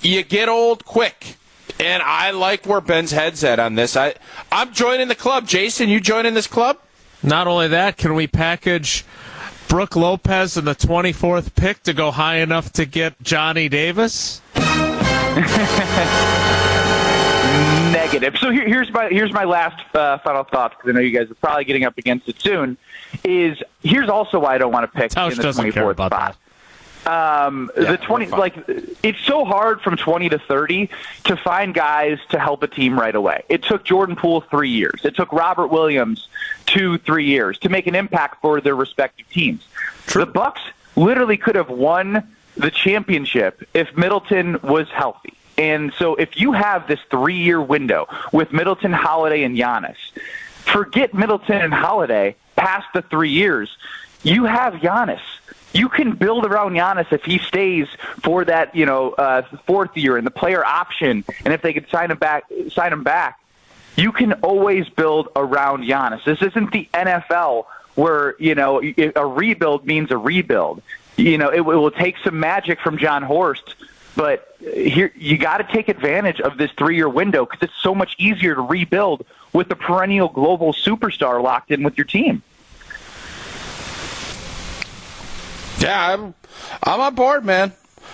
you 0.03 0.25
get 0.25 0.49
old 0.49 0.85
quick. 0.85 1.37
And 1.81 2.03
I 2.03 2.31
like 2.33 2.67
where 2.67 2.81
Ben's 2.81 3.11
head's 3.11 3.43
at 3.43 3.59
on 3.59 3.75
this. 3.75 3.97
I 3.97 4.15
I'm 4.53 4.73
joining 4.73 5.09
the 5.09 5.15
club. 5.15 5.47
Jason, 5.49 5.89
you 5.89 6.01
joining 6.01 6.35
this 6.35 6.47
club? 6.47 6.79
Not 7.23 7.47
only 7.47 7.69
that, 7.69 7.97
can 7.97 8.15
we 8.15 8.27
package 8.27 9.05
Brook 9.69 9.97
Lopez 9.97 10.57
in 10.57 10.65
the 10.65 10.75
24th 10.75 11.55
pick 11.55 11.83
to 11.85 11.93
go 11.93 12.11
high 12.11 12.37
enough 12.37 12.73
to 12.73 12.85
get 12.85 13.21
Johnny 13.23 13.69
Davis? 13.69 14.41
negative. 17.93 18.37
So 18.39 18.51
here, 18.51 18.67
here's 18.67 18.91
my 18.93 19.09
here's 19.09 19.33
my 19.33 19.45
last 19.45 19.83
uh, 19.95 20.19
final 20.19 20.45
thought 20.45 20.73
because 20.73 20.91
I 20.91 20.93
know 20.93 21.01
you 21.01 21.17
guys 21.17 21.31
are 21.31 21.35
probably 21.35 21.65
getting 21.65 21.85
up 21.85 21.97
against 21.99 22.29
it 22.29 22.41
soon. 22.41 22.77
Is 23.25 23.59
here's 23.83 24.09
also 24.09 24.39
why 24.39 24.55
I 24.55 24.59
don't 24.59 24.73
want 24.73 24.91
to 24.91 24.99
pick 24.99 25.13
Tausch 25.13 25.33
in 25.33 25.37
the 25.37 25.43
doesn't 25.43 25.73
care 25.73 25.85
24th 25.85 25.91
about 25.91 26.13
spot. 26.13 26.33
that. 26.33 26.50
Um, 27.07 27.71
Yeah, 27.77 27.93
the 27.93 27.97
20 27.97 28.27
like 28.29 28.55
it's 29.03 29.21
so 29.21 29.45
hard 29.45 29.81
from 29.81 29.97
20 29.97 30.29
to 30.29 30.39
30 30.39 30.91
to 31.25 31.37
find 31.37 31.75
guys 31.75 32.19
to 32.29 32.39
help 32.39 32.63
a 32.63 32.69
team 32.69 32.99
right 32.99 33.15
away. 33.15 33.43
It 33.49 33.63
took 33.63 33.85
Jordan 33.85 34.17
Poole 34.17 34.43
3 34.43 34.69
years. 34.69 35.01
It 35.05 35.17
took 35.17 35.33
Robert 35.33 35.69
Williams 35.69 36.29
2 36.67 36.99
3 36.99 37.25
years 37.25 37.59
to 37.61 37.69
make 37.69 37.87
an 37.87 37.95
impact 37.95 38.41
for 38.43 38.61
their 38.61 38.77
respective 38.77 39.29
teams. 39.31 39.67
The 40.13 40.27
Bucks 40.27 40.61
literally 40.97 41.37
could 41.37 41.57
have 41.57 41.71
won 41.71 42.35
the 42.57 42.71
championship 42.71 43.67
if 43.75 43.97
Middleton 43.97 44.59
was 44.63 44.89
healthy. 44.91 45.33
And 45.57 45.93
so 45.95 46.15
if 46.15 46.41
you 46.41 46.53
have 46.53 46.87
this 46.87 47.01
3-year 47.11 47.61
window 47.61 48.09
with 48.33 48.53
Middleton, 48.53 48.93
Holiday 48.93 49.43
and 49.43 49.57
Giannis, 49.57 49.97
forget 50.65 51.13
Middleton 51.15 51.61
and 51.61 51.73
Holiday 51.73 52.37
past 52.57 52.87
the 52.95 53.03
3 53.03 53.31
years. 53.31 53.77
You 54.23 54.45
have 54.45 54.75
Giannis 54.75 55.21
you 55.73 55.89
can 55.89 56.13
build 56.13 56.45
around 56.45 56.73
Giannis 56.73 57.13
if 57.13 57.25
he 57.25 57.39
stays 57.39 57.87
for 58.23 58.45
that, 58.45 58.75
you 58.75 58.87
know, 58.87 59.13
uh, 59.13 59.43
fourth 59.67 59.97
year 59.97 60.17
and 60.17 60.27
the 60.27 60.31
player 60.31 60.65
option, 60.65 61.25
and 61.45 61.55
if 61.55 61.63
they 61.63 61.73
could 61.73 61.89
sign 61.89 62.11
him 62.11 62.19
back, 62.19 62.45
sign 62.71 62.93
him 62.93 63.05
back. 63.05 63.41
You 63.97 64.13
can 64.13 64.35
always 64.35 64.89
build 64.89 65.29
around 65.37 65.85
Giannis. 65.85 66.25
This 66.25 66.43
isn't 66.43 66.73
the 66.73 66.89
NFL 66.95 67.67
where 67.95 68.35
you 68.39 68.55
know 68.55 68.81
a 68.83 69.27
rebuild 69.27 69.87
means 69.87 70.11
a 70.11 70.17
rebuild. 70.17 70.83
You 71.17 71.39
know, 71.39 71.49
it, 71.49 71.59
it 71.59 71.63
will 71.63 71.91
take 71.91 72.17
some 72.19 72.41
magic 72.41 72.81
from 72.81 72.99
Jon 72.99 73.23
Horst, 73.23 73.75
but 74.17 74.57
here 74.61 75.13
you 75.17 75.37
got 75.39 75.59
to 75.59 75.65
take 75.65 75.89
advantage 75.89 76.41
of 76.41 76.57
this 76.57 76.71
three-year 76.73 77.09
window 77.09 77.45
because 77.45 77.63
it's 77.63 77.83
so 77.83 77.95
much 77.95 78.15
easier 78.19 78.55
to 78.55 78.61
rebuild 78.61 79.27
with 79.53 79.71
a 79.71 79.77
perennial 79.77 80.29
global 80.29 80.73
superstar 80.73 81.43
locked 81.43 81.71
in 81.71 81.83
with 81.83 81.99
your 81.99 82.05
team. 82.05 82.43
Yeah, 85.81 86.13
I'm 86.15 86.35
I'm 86.83 87.01
on 87.01 87.15
board, 87.15 87.45
man. 87.45 87.73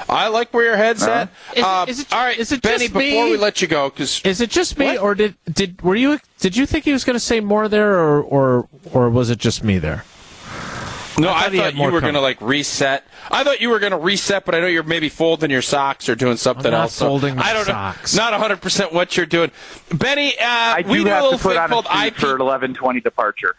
I 0.09 0.29
like 0.29 0.53
where 0.53 0.65
your 0.65 0.77
head's 0.77 1.03
at. 1.03 1.31
Is 1.53 1.59
it- 1.59 1.65
Uh, 1.65 1.85
is 1.89 2.01
it- 2.01 2.13
all 2.13 2.23
right, 2.25 2.37
is 2.39 2.53
it 2.53 2.61
Benny? 2.63 2.79
just 2.85 2.95
me? 2.95 3.11
Before 3.11 3.25
we 3.31 3.37
let 3.39 3.63
you 3.63 3.67
go, 3.69 3.89
because 3.89 4.21
Is 4.25 4.41
it 4.43 4.51
just 4.51 4.79
me, 4.79 4.87
What? 4.89 4.99
or 4.99 5.15
did 5.15 5.35
did 5.51 5.81
were 5.83 5.97
you 5.97 6.21
did 6.39 6.57
you 6.57 6.67
think 6.67 6.85
he 6.85 6.93
was 6.93 7.03
going 7.05 7.15
to 7.15 7.21
say 7.21 7.41
more 7.41 7.69
there, 7.69 7.93
or 7.99 8.21
or 8.23 8.69
or 8.93 9.09
was 9.11 9.31
it 9.31 9.39
just 9.39 9.65
me 9.65 9.79
there? 9.79 10.05
No, 11.19 11.31
I 11.31 11.33
I 11.33 11.43
thought 11.45 11.53
he 11.53 11.59
thought, 11.61 11.75
you 11.77 11.91
were 11.93 12.03
going 12.03 12.13
to 12.13 12.21
like 12.21 12.39
reset. 12.43 13.05
I 13.31 13.43
thought 13.43 13.63
you 13.63 13.71
were 13.71 13.79
going 13.79 13.93
to 13.93 13.99
reset, 13.99 14.45
but 14.45 14.55
I 14.55 14.61
know 14.61 14.67
you're 14.67 14.83
maybe 14.83 15.09
folding 15.09 15.51
your 15.51 15.63
socks 15.63 16.11
or 16.11 16.15
doing 16.15 16.37
something 16.37 16.67
I'm 16.67 16.73
not 16.73 16.83
else. 16.83 16.93
So 16.93 17.07
folding 17.07 17.37
my 17.37 17.43
I 17.43 17.53
don't 17.55 17.65
socks. 17.65 18.15
know. 18.15 18.23
Not 18.25 18.33
100 18.33 18.61
percent 18.61 18.93
what 18.93 19.17
you're 19.17 19.25
doing, 19.25 19.51
Benny. 19.91 20.39
Uh, 20.39 20.45
I 20.45 20.85
we 20.87 20.99
do 20.99 21.05
do 21.05 21.11
a 21.11 21.15
have 21.15 21.23
little 21.25 21.39
to 21.39 21.43
put 21.43 21.53
thing 21.55 21.59
on 21.59 21.65
a 21.71 21.73
called 21.73 21.87
suit 21.87 22.07
IP. 22.09 22.17
for 22.17 22.37
eleven 22.37 22.75
twenty 22.75 23.01
departure. 23.01 23.57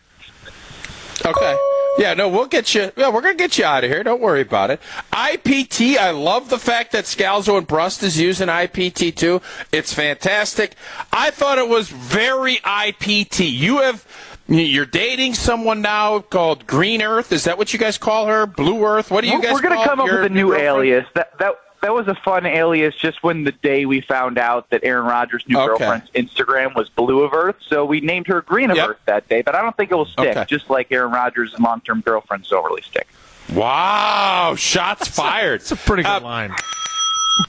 Okay. 1.26 1.56
Yeah, 1.98 2.14
no, 2.14 2.30
we'll 2.30 2.46
get 2.46 2.76
you. 2.76 2.92
Yeah, 2.96 3.10
we're 3.10 3.22
gonna 3.22 3.36
get 3.36 3.58
you 3.58 3.66
out 3.66 3.84
of 3.84 3.90
here. 3.90 4.04
Don't 4.04 4.22
worry 4.22 4.42
about 4.42 4.72
it. 4.72 4.80
IPT. 5.12 5.98
I 5.98 6.12
love 6.12 6.50
the 6.50 6.60
fact 6.60 6.92
that 6.92 7.06
Scalzo 7.06 7.58
and 7.58 7.66
Brust 7.66 8.04
is 8.04 8.20
using 8.20 8.48
IPT 8.48 9.16
too. 9.16 9.42
It's 9.72 9.94
fantastic. 9.94 10.76
I 11.12 11.32
thought 11.32 11.58
it 11.58 11.68
was 11.68 11.90
very 11.90 12.58
IPT. 12.58 13.52
You 13.52 13.80
have. 13.80 14.06
You're 14.50 14.86
dating 14.86 15.34
someone 15.34 15.82
now 15.82 16.20
called 16.20 16.66
Green 16.68 17.02
Earth. 17.02 17.34
Is 17.34 17.44
that 17.44 17.58
what 17.58 17.74
you 17.74 17.80
guys 17.80 17.98
call 17.98 18.28
her? 18.28 18.46
Blue 18.46 18.86
Earth? 18.86 19.12
What 19.12 19.22
do 19.22 19.30
you 19.30 19.42
guys? 19.42 19.52
We're 19.54 19.62
gonna 19.62 19.84
come 19.84 20.00
up 20.00 20.08
your 20.08 20.22
with 20.22 20.32
a 20.32 20.34
new 20.34 20.54
alias. 20.54 21.06
That 21.16 21.38
that 21.40 21.56
that 21.82 21.94
was 21.94 22.08
a 22.08 22.16
fun 22.16 22.46
alias. 22.46 22.96
Just 22.96 23.24
when 23.24 23.44
the 23.44 23.52
day 23.52 23.86
we 23.86 24.02
found 24.02 24.38
out 24.38 24.70
that 24.72 24.84
Aaron 24.84 25.06
Rodgers' 25.06 25.44
new 25.48 25.58
Okay. 25.58 25.68
girlfriend's 25.68 26.10
Instagram 26.12 26.76
was 26.76 26.90
Blue 26.90 27.22
of 27.24 27.34
Earth, 27.34 27.56
so 27.68 27.86
we 27.86 28.00
named 28.02 28.28
her 28.28 28.42
Green 28.42 28.70
of 28.72 28.78
Yep. 28.78 28.90
Earth 28.90 29.00
that 29.06 29.28
day. 29.30 29.42
But 29.42 29.56
I 29.56 29.62
don't 29.62 29.76
think 29.78 29.92
it 29.92 29.96
will 29.96 30.06
stick. 30.06 30.36
Okay. 30.38 30.46
Just 30.48 30.70
like 30.70 30.92
Aaron 30.92 31.12
Rodgers' 31.12 31.54
long-term 31.60 32.02
girlfriends 32.02 32.50
don't 32.50 32.64
really 32.66 32.82
stick. 32.82 33.08
Wow! 33.54 34.56
Shots 34.58 35.08
fired. 35.08 35.62
It's 35.62 35.72
a 35.72 35.76
pretty 35.76 36.04
good 36.04 36.10
Uh, 36.10 36.20
line. 36.22 36.56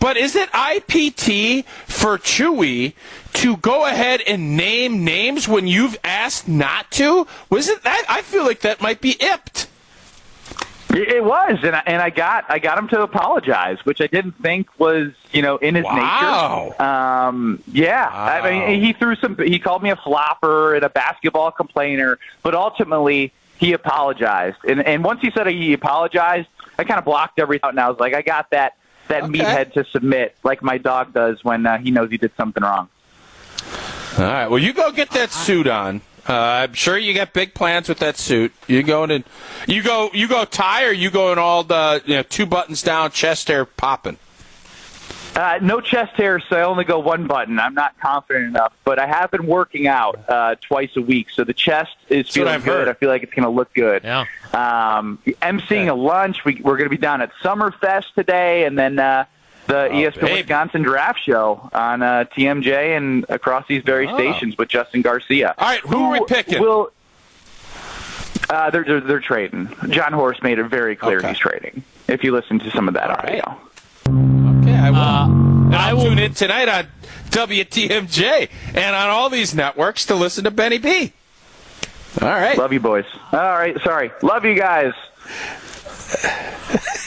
But 0.00 0.16
is 0.18 0.36
it 0.36 0.50
IPT 0.52 1.64
for 1.86 2.18
Chewy 2.18 2.92
to 3.34 3.56
go 3.56 3.86
ahead 3.86 4.20
and 4.26 4.54
name 4.56 5.02
names 5.02 5.48
when 5.48 5.66
you've 5.66 5.96
asked 6.04 6.46
not 6.46 6.90
to? 6.92 7.26
Was 7.48 7.68
it 7.68 7.82
that? 7.84 8.04
I 8.08 8.20
feel 8.20 8.44
like 8.44 8.60
that 8.60 8.82
might 8.82 9.00
be 9.00 9.16
ipped. 9.18 9.67
It 10.90 11.22
was, 11.22 11.58
and 11.62 11.76
I, 11.76 11.82
and 11.86 12.00
I 12.00 12.08
got 12.08 12.46
I 12.48 12.58
got 12.58 12.78
him 12.78 12.88
to 12.88 13.02
apologize, 13.02 13.78
which 13.84 14.00
I 14.00 14.06
didn't 14.06 14.32
think 14.40 14.68
was 14.78 15.12
you 15.32 15.42
know 15.42 15.56
in 15.58 15.74
his 15.74 15.84
Wow. 15.84 16.74
nature. 16.76 16.82
Um, 16.82 17.62
yeah, 17.70 18.08
I 18.10 18.50
mean 18.50 18.80
he 18.82 18.94
threw 18.94 19.14
some. 19.16 19.36
He 19.36 19.58
called 19.58 19.82
me 19.82 19.90
a 19.90 19.96
flopper 19.96 20.74
and 20.74 20.84
a 20.84 20.88
basketball 20.88 21.50
complainer, 21.50 22.18
but 22.42 22.54
ultimately 22.54 23.32
he 23.58 23.74
apologized. 23.74 24.56
And 24.66 24.82
and 24.86 25.04
once 25.04 25.20
he 25.20 25.30
said 25.30 25.46
he 25.48 25.74
apologized, 25.74 26.48
I 26.78 26.84
kind 26.84 26.98
of 26.98 27.04
blocked 27.04 27.38
everything 27.38 27.66
out, 27.66 27.70
and 27.74 27.80
I 27.80 27.90
was 27.90 28.00
like, 28.00 28.14
I 28.14 28.22
got 28.22 28.50
that 28.50 28.76
that 29.08 29.24
Okay. 29.24 29.44
meathead 29.44 29.74
to 29.74 29.84
submit, 29.92 30.36
like 30.42 30.62
my 30.62 30.78
dog 30.78 31.12
does 31.12 31.44
when 31.44 31.66
uh, 31.66 31.76
he 31.78 31.90
knows 31.90 32.10
he 32.10 32.16
did 32.16 32.32
something 32.36 32.62
wrong. 32.62 32.88
All 34.16 34.24
right. 34.24 34.46
Well, 34.46 34.58
you 34.58 34.72
go 34.72 34.90
get 34.90 35.10
that 35.10 35.32
suit 35.32 35.66
on. 35.66 36.00
Uh, 36.28 36.66
I'm 36.68 36.74
sure 36.74 36.98
you 36.98 37.14
got 37.14 37.32
big 37.32 37.54
plans 37.54 37.88
with 37.88 38.00
that 38.00 38.18
suit. 38.18 38.52
You 38.66 38.82
going 38.82 39.10
in? 39.10 39.24
You 39.66 39.82
go. 39.82 40.10
You 40.12 40.28
go 40.28 40.44
tie, 40.44 40.84
or 40.84 40.92
you 40.92 41.10
go 41.10 41.32
in 41.32 41.38
all 41.38 41.64
the 41.64 42.02
you 42.04 42.16
know 42.16 42.22
two 42.22 42.44
buttons 42.44 42.82
down, 42.82 43.12
chest 43.12 43.48
hair 43.48 43.64
popping. 43.64 44.18
Uh, 45.34 45.58
no 45.62 45.80
chest 45.80 46.14
hair, 46.14 46.40
so 46.40 46.56
I 46.56 46.62
only 46.62 46.84
go 46.84 46.98
one 46.98 47.28
button. 47.28 47.60
I'm 47.60 47.74
not 47.74 47.98
confident 48.00 48.46
enough, 48.46 48.72
but 48.84 48.98
I 48.98 49.06
have 49.06 49.30
been 49.30 49.46
working 49.46 49.86
out 49.86 50.18
uh, 50.28 50.56
twice 50.56 50.90
a 50.96 51.00
week, 51.00 51.30
so 51.30 51.44
the 51.44 51.54
chest 51.54 51.96
is 52.08 52.26
what 52.26 52.32
feeling 52.32 52.60
good. 52.60 52.64
heard. 52.64 52.88
I 52.88 52.94
feel 52.94 53.08
like 53.08 53.22
it's 53.22 53.32
going 53.32 53.44
to 53.44 53.50
look 53.50 53.72
good. 53.72 54.02
Yeah. 54.02 54.26
Um, 54.52 55.18
emceeing 55.24 55.88
a 55.88 55.94
lunch. 55.94 56.44
We, 56.44 56.60
we're 56.60 56.76
going 56.76 56.90
to 56.90 56.94
be 56.94 57.00
down 57.00 57.22
at 57.22 57.30
Summerfest 57.40 58.14
today, 58.16 58.64
and 58.64 58.76
then 58.76 58.98
uh, 58.98 59.26
the 59.68 59.88
ESPN 59.92 60.20
baby. 60.20 60.32
Wisconsin 60.40 60.82
Draft 60.82 61.20
Show 61.24 61.68
on 61.72 62.02
uh, 62.02 62.24
TMJ 62.36 62.96
and 62.96 63.24
across 63.28 63.66
these 63.68 63.82
very 63.84 64.08
Oh. 64.08 64.14
stations 64.16 64.58
with 64.58 64.68
Justin 64.68 65.02
Garcia. 65.02 65.54
All 65.56 65.68
right, 65.68 65.80
who 65.80 65.96
are 66.04 66.12
we 66.12 66.24
picking? 66.26 66.60
Will 66.60 66.90
uh, 68.50 68.70
they're, 68.70 68.82
they're 68.84 69.00
they're 69.00 69.20
trading. 69.20 69.68
Jon 69.90 70.12
Horst 70.12 70.42
made 70.42 70.58
it 70.58 70.64
very 70.64 70.96
clear 70.96 71.18
Okay. 71.18 71.28
he's 71.28 71.38
trading. 71.38 71.82
If 72.08 72.24
you 72.24 72.32
listen 72.32 72.58
to 72.60 72.70
some 72.70 72.88
of 72.88 72.94
that 72.94 73.08
right. 73.10 73.42
audio. 73.44 73.60
Okay, 74.62 74.74
I 74.74 74.90
will. 74.90 74.96
Uh, 74.96 75.76
I 75.76 75.90
I'll 75.90 75.96
will. 75.96 76.04
tune 76.04 76.18
in 76.18 76.32
tonight 76.32 76.68
on 76.68 76.86
WTMJ 77.28 78.48
and 78.74 78.96
on 78.96 79.08
all 79.10 79.28
these 79.28 79.54
networks 79.54 80.06
to 80.06 80.14
listen 80.14 80.44
to 80.44 80.50
Benny 80.50 80.78
B. 80.78 81.12
All 82.22 82.28
right. 82.28 82.56
Love 82.56 82.72
you, 82.72 82.80
boys. 82.80 83.04
All 83.32 83.38
right, 83.38 83.78
sorry. 83.82 84.10
Love 84.22 84.46
you 84.46 84.54
guys. 84.54 84.94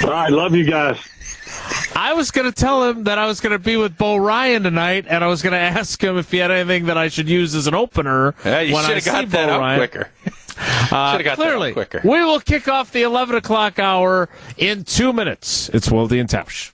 All 0.04 0.10
right, 0.12 0.32
love 0.32 0.54
you 0.56 0.64
guys. 0.70 0.98
I 2.02 2.14
was 2.14 2.32
going 2.32 2.52
to 2.52 2.52
tell 2.52 2.90
him 2.90 3.04
that 3.04 3.20
I 3.20 3.28
was 3.28 3.40
going 3.42 3.52
to 3.52 3.60
be 3.60 3.78
with 3.78 3.96
Bo 3.96 4.18
Ryan 4.18 4.64
tonight, 4.64 5.06
and 5.08 5.24
I 5.24 5.28
was 5.28 5.44
going 5.44 5.52
to 5.60 5.60
ask 5.60 6.04
him 6.04 6.18
if 6.18 6.32
he 6.32 6.38
had 6.38 6.50
anything 6.50 6.86
that 6.88 6.98
I 6.98 7.10
should 7.10 7.30
use 7.30 7.54
as 7.54 7.68
an 7.68 7.76
opener. 7.76 8.34
Yeah, 8.44 8.62
you 8.62 8.76
should 8.76 8.86
I 8.86 8.94
have 8.96 9.06
got 9.06 9.30
that 9.30 9.48
Bo 9.50 9.60
Ryan. 9.60 9.80
quicker. 9.80 10.10
Uh, 10.92 11.36
clearly, 11.36 11.74
quicker. 11.74 12.02
we 12.04 12.24
will 12.24 12.40
kick 12.40 12.68
off 12.68 12.92
the 12.92 13.04
11 13.04 13.36
o'clock 13.36 13.78
hour 13.78 14.30
in 14.58 14.84
two 14.84 15.14
minutes. 15.14 15.70
It's 15.70 15.92
Wilde 15.92 16.14
and. 16.14 16.74